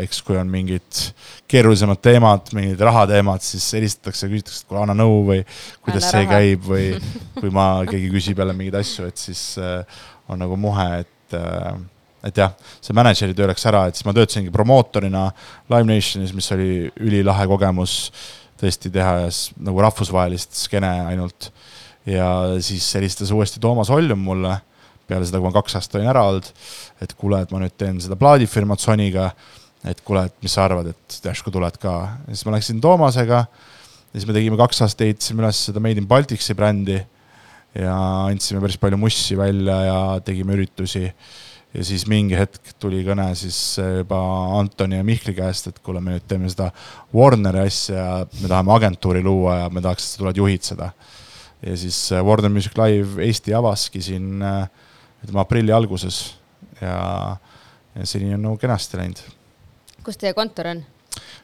[0.03, 1.05] eks kui on mingid
[1.51, 5.41] keerulisemad teemad, mingid rahateemad, siis helistatakse, küsitakse, et kuule, anna nõu või
[5.83, 6.37] kuidas anna see raha.
[6.37, 6.87] käib või
[7.41, 11.73] kui ma, keegi küsib jälle mingeid asju, et siis äh, on nagu muhe, et äh,
[12.23, 15.25] et jah, see mänedžeri töö läks ära, et siis ma töötasingi promootorina
[15.73, 17.97] Live Nationis, mis oli ülilahe kogemus
[18.63, 19.27] tõesti teha
[19.59, 21.51] nagu rahvusvahelist skeene ainult.
[22.07, 22.29] ja
[22.63, 24.57] siis helistas uuesti Toomas Oljum mulle
[25.13, 26.49] peale seda, kui ma kaks aastat olin ära olnud.
[27.05, 29.31] et kuule, et ma nüüd teen seda plaadifirmat Sonyga.
[29.85, 31.95] et kuule, et mis sa arvad, et järsku tuled ka.
[32.27, 33.45] ja siis ma läksin Toomasega.
[33.47, 37.01] ja siis me tegime kaks aastat, ehitasime üles seda Made in Balticsi brändi.
[37.79, 37.95] ja
[38.27, 41.07] andsime päris palju mussi välja ja tegime üritusi
[41.73, 44.19] ja siis mingi hetk tuli kõne siis juba
[44.59, 46.69] Antoni ja Mihkli käest, et kuule, me nüüd teeme seda
[47.17, 48.09] Warneri asja ja
[48.43, 50.93] me tahame agentuuri luua ja me tahaks, et sa tuled juhid seda.
[51.63, 54.67] ja siis Warner Music Live Eesti avaski siin äh,
[55.23, 56.23] ütleme aprilli alguses
[56.81, 57.37] ja,
[57.95, 59.23] ja seni on nagu kenasti läinud.
[60.03, 60.85] kus teie kontor on?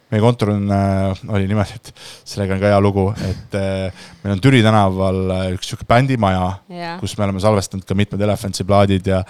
[0.09, 1.93] meie kontor on äh,, oli niimoodi, et
[2.25, 6.47] sellega on ka hea lugu, et äh, meil on Türi tänaval äh, üks sihuke bändimaja
[6.71, 9.23] yeah., kus me oleme salvestanud ka mitmed Elefantsi plaadid ja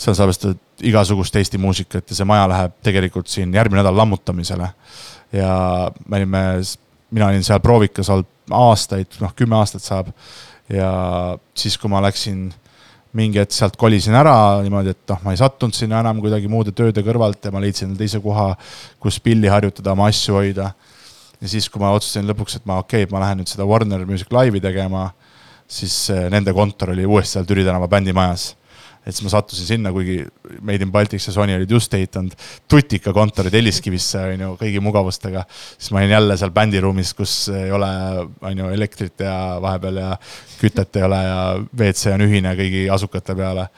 [0.00, 4.70] seal salvestatud igasugust Eesti muusikat ja see maja läheb tegelikult siin järgmine nädal lammutamisele.
[5.32, 5.50] ja
[6.08, 6.44] me olime,
[7.10, 10.10] mina olin seal proovikas olnud aastaid, noh kümme aastat saab.
[10.68, 10.90] ja
[11.54, 12.48] siis, kui ma läksin
[13.16, 16.74] mingi hetk sealt kolisin ära niimoodi, et noh, ma ei sattunud sinna enam kuidagi muude
[16.76, 18.52] tööde kõrvalt ja ma leidsin teise koha,
[19.02, 20.70] kus pilli harjutada, oma asju hoida.
[21.40, 24.06] ja siis, kui ma otsustasin lõpuks, et ma okei okay,, ma lähen nüüd seda Warner
[24.06, 25.08] Music Live'i tegema,
[25.70, 28.50] siis eh, nende kontor oli uuesti seal Türi tänava bändimajas
[29.10, 30.20] et siis ma sattusin sinna, kuigi
[30.62, 32.34] Made in Baltics ja Sony olid just ehitanud
[32.70, 35.44] tutika kontorid Telliskivisse, on ju, kõigi mugavustega.
[35.78, 37.90] siis ma olin jälle seal bändiruumis, kus ei ole,
[38.40, 40.12] on ju, elektrit ja vahepeal ja
[40.60, 43.68] kütet ei ole ja WC on ühine kõigi asukate peale.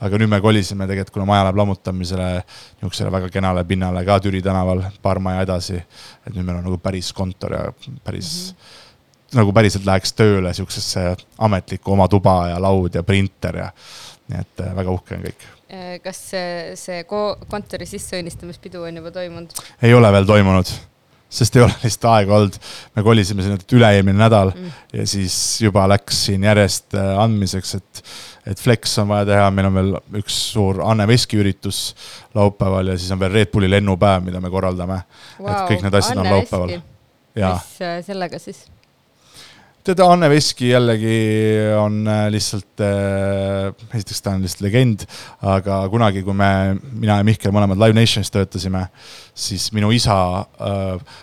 [0.00, 4.42] aga nüüd me kolisime tegelikult, kuna maja läheb lammutamisele niisugusele väga kenale pinnale ka Türi
[4.42, 5.82] tänaval, paar maja edasi.
[6.26, 7.66] et nüüd meil on nagu päris kontor ja
[8.04, 8.56] päris mm.
[8.56, 8.78] -hmm
[9.36, 11.14] nagu päriselt läheks tööle siuksesse
[11.46, 13.68] ametlikku oma tuba ja laud ja printer ja
[14.30, 15.48] nii et äh, väga uhke on kõik.
[15.70, 19.52] Äh, kas see, see kontori sisseõnnistamispidu on juba toimunud?
[19.82, 20.72] ei ole veel toimunud,
[21.30, 22.58] sest ei ole lihtsalt aega olnud.
[22.96, 24.80] me kolisime sinna üle-eelmine nädal mm.
[25.00, 28.02] ja siis juba läks siin järjest äh, andmiseks, et,
[28.54, 31.82] et Flex on vaja teha, meil on veel üks suur Anne Veski üritus
[32.34, 35.02] laupäeval ja siis on veel Red Bulli lennupäev, mida me korraldame
[35.38, 35.50] wow,.
[35.50, 36.76] et kõik need asjad Anne on laupäeval.
[37.40, 38.66] mis sellega siis?
[39.84, 41.14] Tead, Anne Veski jällegi
[41.78, 45.04] on äh, lihtsalt äh,, esiteks ta on lihtsalt legend,
[45.46, 46.50] aga kunagi, kui me,
[46.92, 48.86] mina ja Mihkel mõlemad Live Nationis töötasime,
[49.34, 51.20] siis minu isa äh,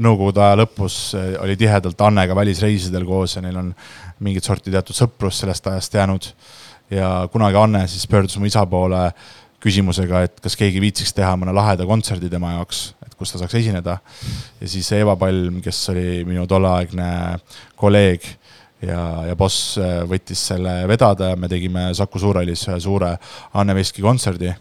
[0.00, 3.74] nõukogude aja lõpus äh, oli tihedalt Annega välisreisidel koos ja neil on
[4.24, 6.32] mingit sorti teatud sõprus sellest ajast jäänud.
[6.90, 9.10] ja kunagi Anne siis pöördus mu isa poole
[9.60, 13.98] küsimusega, et kas keegi viitsiks teha mõne laheda kontserdi tema jaoks kus ta saaks esineda.
[14.60, 17.10] ja siis Eva Palm, kes oli minu tolleaegne
[17.76, 18.26] kolleeg
[18.82, 21.32] ja, ja boss äh, võttis selle vedada.
[21.32, 23.14] Ja me tegime Saku Suurhallis ühe suure
[23.58, 24.52] Anne Veski kontserdi,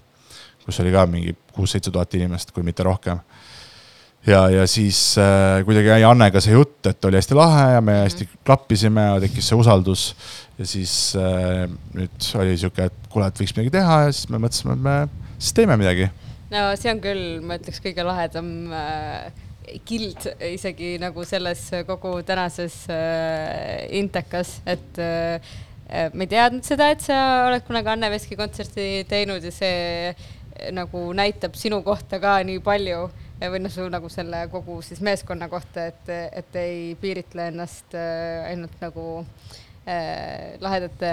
[0.66, 3.22] kus oli ka mingi kuus-seitse tuhat inimest, kui mitte rohkem.
[4.28, 8.02] Ja, ja siis äh, kuidagi jäi Annega see jutt, et oli hästi lahe ja me
[8.02, 10.10] hästi klappisime ja tekkis see usaldus.
[10.58, 14.02] ja siis äh, nüüd oli sihuke, et kuule, et võiks midagi teha.
[14.08, 14.98] Ja siis me mõtlesime, et me
[15.38, 16.10] siis teeme midagi
[16.54, 19.28] no see on küll, ma ütleks, kõige lahedam äh,
[19.88, 25.42] kild isegi nagu selles kogu tänases äh, intekas, et äh,
[25.90, 27.20] äh, ma ei teadnud seda, et sa
[27.50, 29.78] oled kunagi Anne Veski kontserti teinud ja see
[30.14, 30.28] äh,
[30.72, 33.06] nagu näitab sinu kohta ka nii palju
[33.38, 36.10] ja või noh, su nagu selle kogu siis meeskonna kohta, et,
[36.42, 39.58] et ei piiritle ennast äh, ainult nagu äh,
[40.60, 41.10] lahedate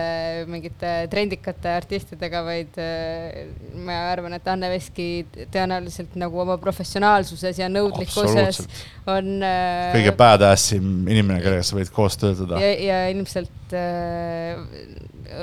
[0.50, 3.44] mingite trendikate artistidega, vaid äh,
[3.86, 5.06] ma arvan, et Anne Veski
[5.54, 8.64] tõenäoliselt nagu oma professionaalsuses ja nõudlikkuses
[9.06, 12.58] on äh, kõige badass im inimene, kellega sa võid koos töötada.
[12.58, 14.58] ja, ilmselt äh,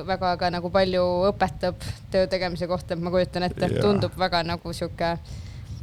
[0.07, 5.15] väga ka nagu palju õpetab töö tegemise kohta, ma kujutan ette, tundub väga nagu sihuke.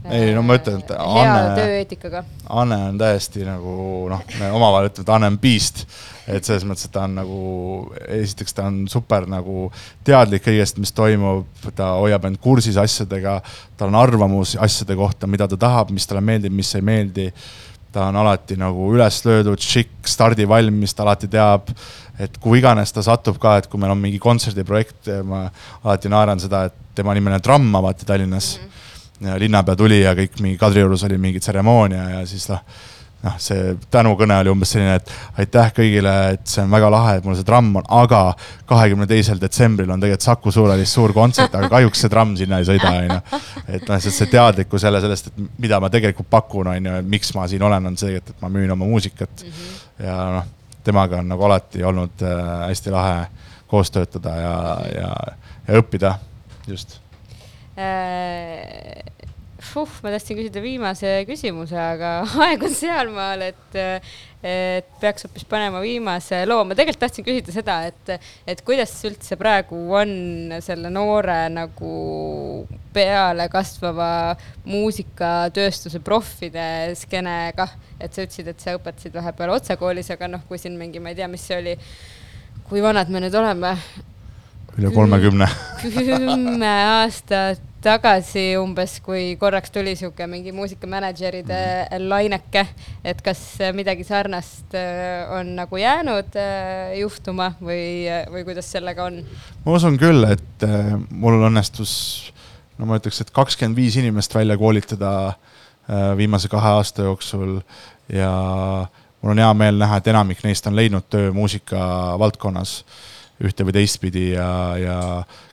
[0.07, 1.41] Ei, no ma ütlen, et Anne-.
[2.49, 3.73] Anne on täiesti nagu
[4.11, 5.85] noh, me omavahel ütleme, et Anne on beast.
[6.29, 7.39] et selles mõttes, et ta on nagu,
[8.13, 9.71] esiteks ta on super nagu
[10.05, 13.39] teadlik kõigest, mis toimub, ta hoiab end kursis asjadega,
[13.81, 17.33] tal on arvamus asjade kohta, mida ta tahab, mis talle meeldib, mis ei meeldi.
[17.93, 21.71] ta on alati nagu üles löödud, šikk, stardivalmis, ta alati teab,
[22.21, 25.47] et kuhu iganes ta satub ka, et kui meil on mingi kontserdiprojekt, ma
[25.83, 28.65] alati naeran seda, et tema nimeline Tramm avati Tallinnas mm.
[28.65, 28.88] -hmm
[29.21, 32.63] linnapea tuli ja kõik mingi Kadriorus oli mingi tseremoonia ja siis noh,
[33.25, 35.11] noh, see tänukõne oli umbes selline, et
[35.43, 38.21] aitäh kõigile, et see on väga lahe, et mul see tramm on, aga
[38.69, 42.69] kahekümne teisel detsembril on tegelikult Saku Suurhallis suur kontsert, aga kahjuks see tramm sinna ei
[42.69, 43.19] sõida, onju.
[43.67, 47.49] et noh, lihtsalt see teadlikkus jälle sellest, et mida ma tegelikult pakun, onju, miks ma
[47.51, 49.59] siin olen, on see, et ma müün oma muusikat mm.
[49.59, 50.07] -hmm.
[50.07, 50.55] ja noh,
[50.85, 53.27] temaga on nagu alati olnud äh, hästi lahe
[53.69, 54.57] koos töötada ja,
[54.95, 55.13] ja,
[55.69, 56.15] ja õppida,
[56.71, 57.01] just
[59.69, 62.13] Fuh, ma tahtsin küsida viimase küsimuse, aga
[62.47, 63.79] aeg on sealmaal, et,
[64.41, 66.65] et peaks hoopis panema viimase loo.
[66.65, 70.13] ma tegelikult tahtsin küsida seda, et, et kuidas üldse praegu on
[70.65, 71.93] selle noore nagu
[72.95, 74.11] peale kasvava
[74.69, 77.69] muusikatööstuse proffide skeenega,
[78.01, 81.21] et sa ütlesid, et sa õpetasid vahepeal otsekoolis, aga noh, kui siin mingi, ma ei
[81.21, 81.79] tea, mis see oli,
[82.71, 83.77] kui vanad me nüüd oleme,
[84.79, 85.49] üle kolmekümne.
[85.83, 91.61] kümme aastat tagasi umbes, kui korraks tuli sihuke mingi muusikamänedžeride
[92.03, 92.65] laineke,
[93.07, 93.41] et kas
[93.77, 99.21] midagi sarnast äh, on nagu jäänud äh, juhtuma või, või kuidas sellega on?
[99.65, 101.93] ma usun küll, et äh, mul õnnestus,
[102.79, 107.61] no ma ütleks, et kakskümmend viis inimest välja koolitada äh, viimase kahe aasta jooksul
[108.13, 108.33] ja
[109.23, 111.79] mul on hea meel näha, et enamik neist on leidnud töö muusika
[112.19, 112.81] valdkonnas
[113.45, 114.99] ühte või teistpidi ja, ja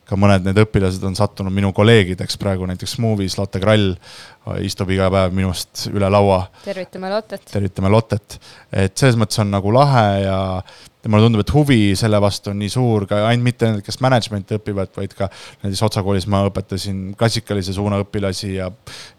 [0.06, 3.96] ka mõned need õpilased on sattunud minu kolleegideks praegu näiteks Movies, Lotte Krall
[4.62, 7.48] istub iga päev minust üle laua tervitame Lottet.
[7.52, 8.38] tervitame Lottet,
[8.72, 10.42] et selles mõttes on nagu lahe ja
[11.06, 14.00] ja mulle tundub, et huvi selle vastu on nii suur ka ainult mitte need, kes
[14.02, 15.28] management'i õpivad, vaid ka
[15.62, 18.72] näiteks Otsa koolis ma õpetasin klassikalise suuna õpilasi ja,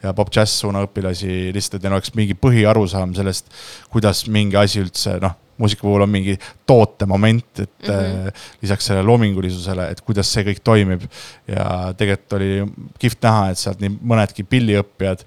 [0.02, 3.54] ja pop-džäss suuna õpilasi lihtsalt, et neil oleks mingi põhiarusaam sellest,
[3.92, 8.46] kuidas mingi asi üldse noh, muusika puhul on mingi tootemoment, et mm -hmm.
[8.62, 11.02] lisaks sellele loomingulisusele, et kuidas see kõik toimib.
[11.48, 12.66] ja tegelikult oli
[12.98, 15.24] kihvt näha, et sealt nii mõnedki pilliõppijad,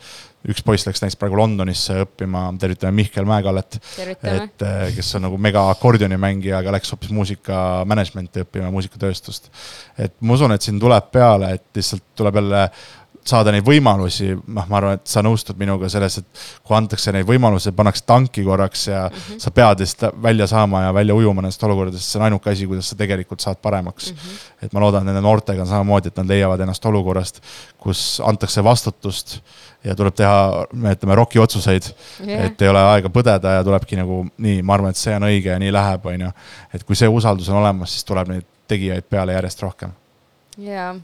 [0.47, 5.39] üks poiss läks näiteks praegu Londonisse õppima, tervitame Mihkel Mäekallet et eh, kes on nagu
[5.41, 9.51] mega akordionimängija, aga läks hoopis muusika management'i õppima, muusikatööstust.
[9.97, 12.63] et ma usun, et siin tuleb peale, et lihtsalt tuleb jälle
[13.25, 17.27] saada neid võimalusi, noh, ma arvan, et sa nõustud minuga selles, et kui antakse neid
[17.27, 19.39] võimalusi, pannakse tanki korraks ja mm -hmm.
[19.39, 22.89] sa pead lihtsalt välja saama ja välja ujuma nendest olukordadest, see on ainuke asi, kuidas
[22.89, 24.17] sa tegelikult saad paremaks mm.
[24.17, 24.65] -hmm.
[24.65, 27.41] et ma loodan, et nende noortega on samamoodi, et nad leiavad ennast olukorrast,
[27.77, 29.39] kus antakse vastutust
[29.83, 31.83] ja tuleb teha, me ütleme, roki otsuseid
[32.25, 32.45] Jah.
[32.45, 35.53] et ei ole aega põdeda ja tulebki nagu nii, ma arvan, et see on õige
[35.53, 36.31] ja nii läheb, on ju.
[36.73, 39.91] et kui see usaldus on olemas, siis tuleb neid tegijaid peale järjest rohkem.
[40.57, 40.95] ja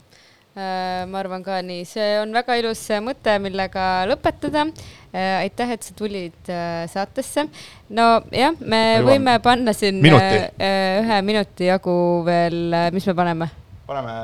[0.56, 4.66] ma arvan ka nii, see on väga ilus mõte, millega lõpetada.
[5.12, 7.48] aitäh, et sa tulid äh, saatesse.
[7.90, 10.40] nojah, me jõuan võime panna siin minuti.
[10.40, 13.50] äh, äh, ühe minuti jagu veel, mis me paneme?
[13.88, 14.16] paneme,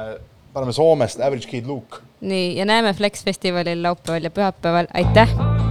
[0.54, 2.04] paneme Soomest Average Kid Luke.
[2.22, 5.71] nii, ja näeme Flex festivalil laupäeval ja pühapäeval, aitäh.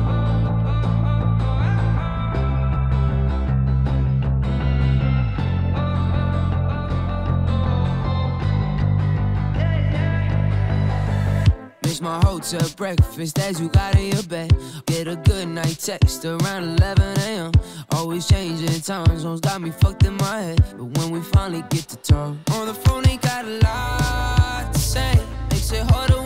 [12.10, 14.52] My hotel breakfast as you got in your bed.
[14.86, 17.52] Get a good night text around 11 a.m.
[17.92, 20.64] Always changing time zones got me fucked in my head.
[20.76, 24.78] But when we finally get to talk on the phone, he got a lot to
[24.80, 25.20] say.
[25.50, 26.19] Makes it harder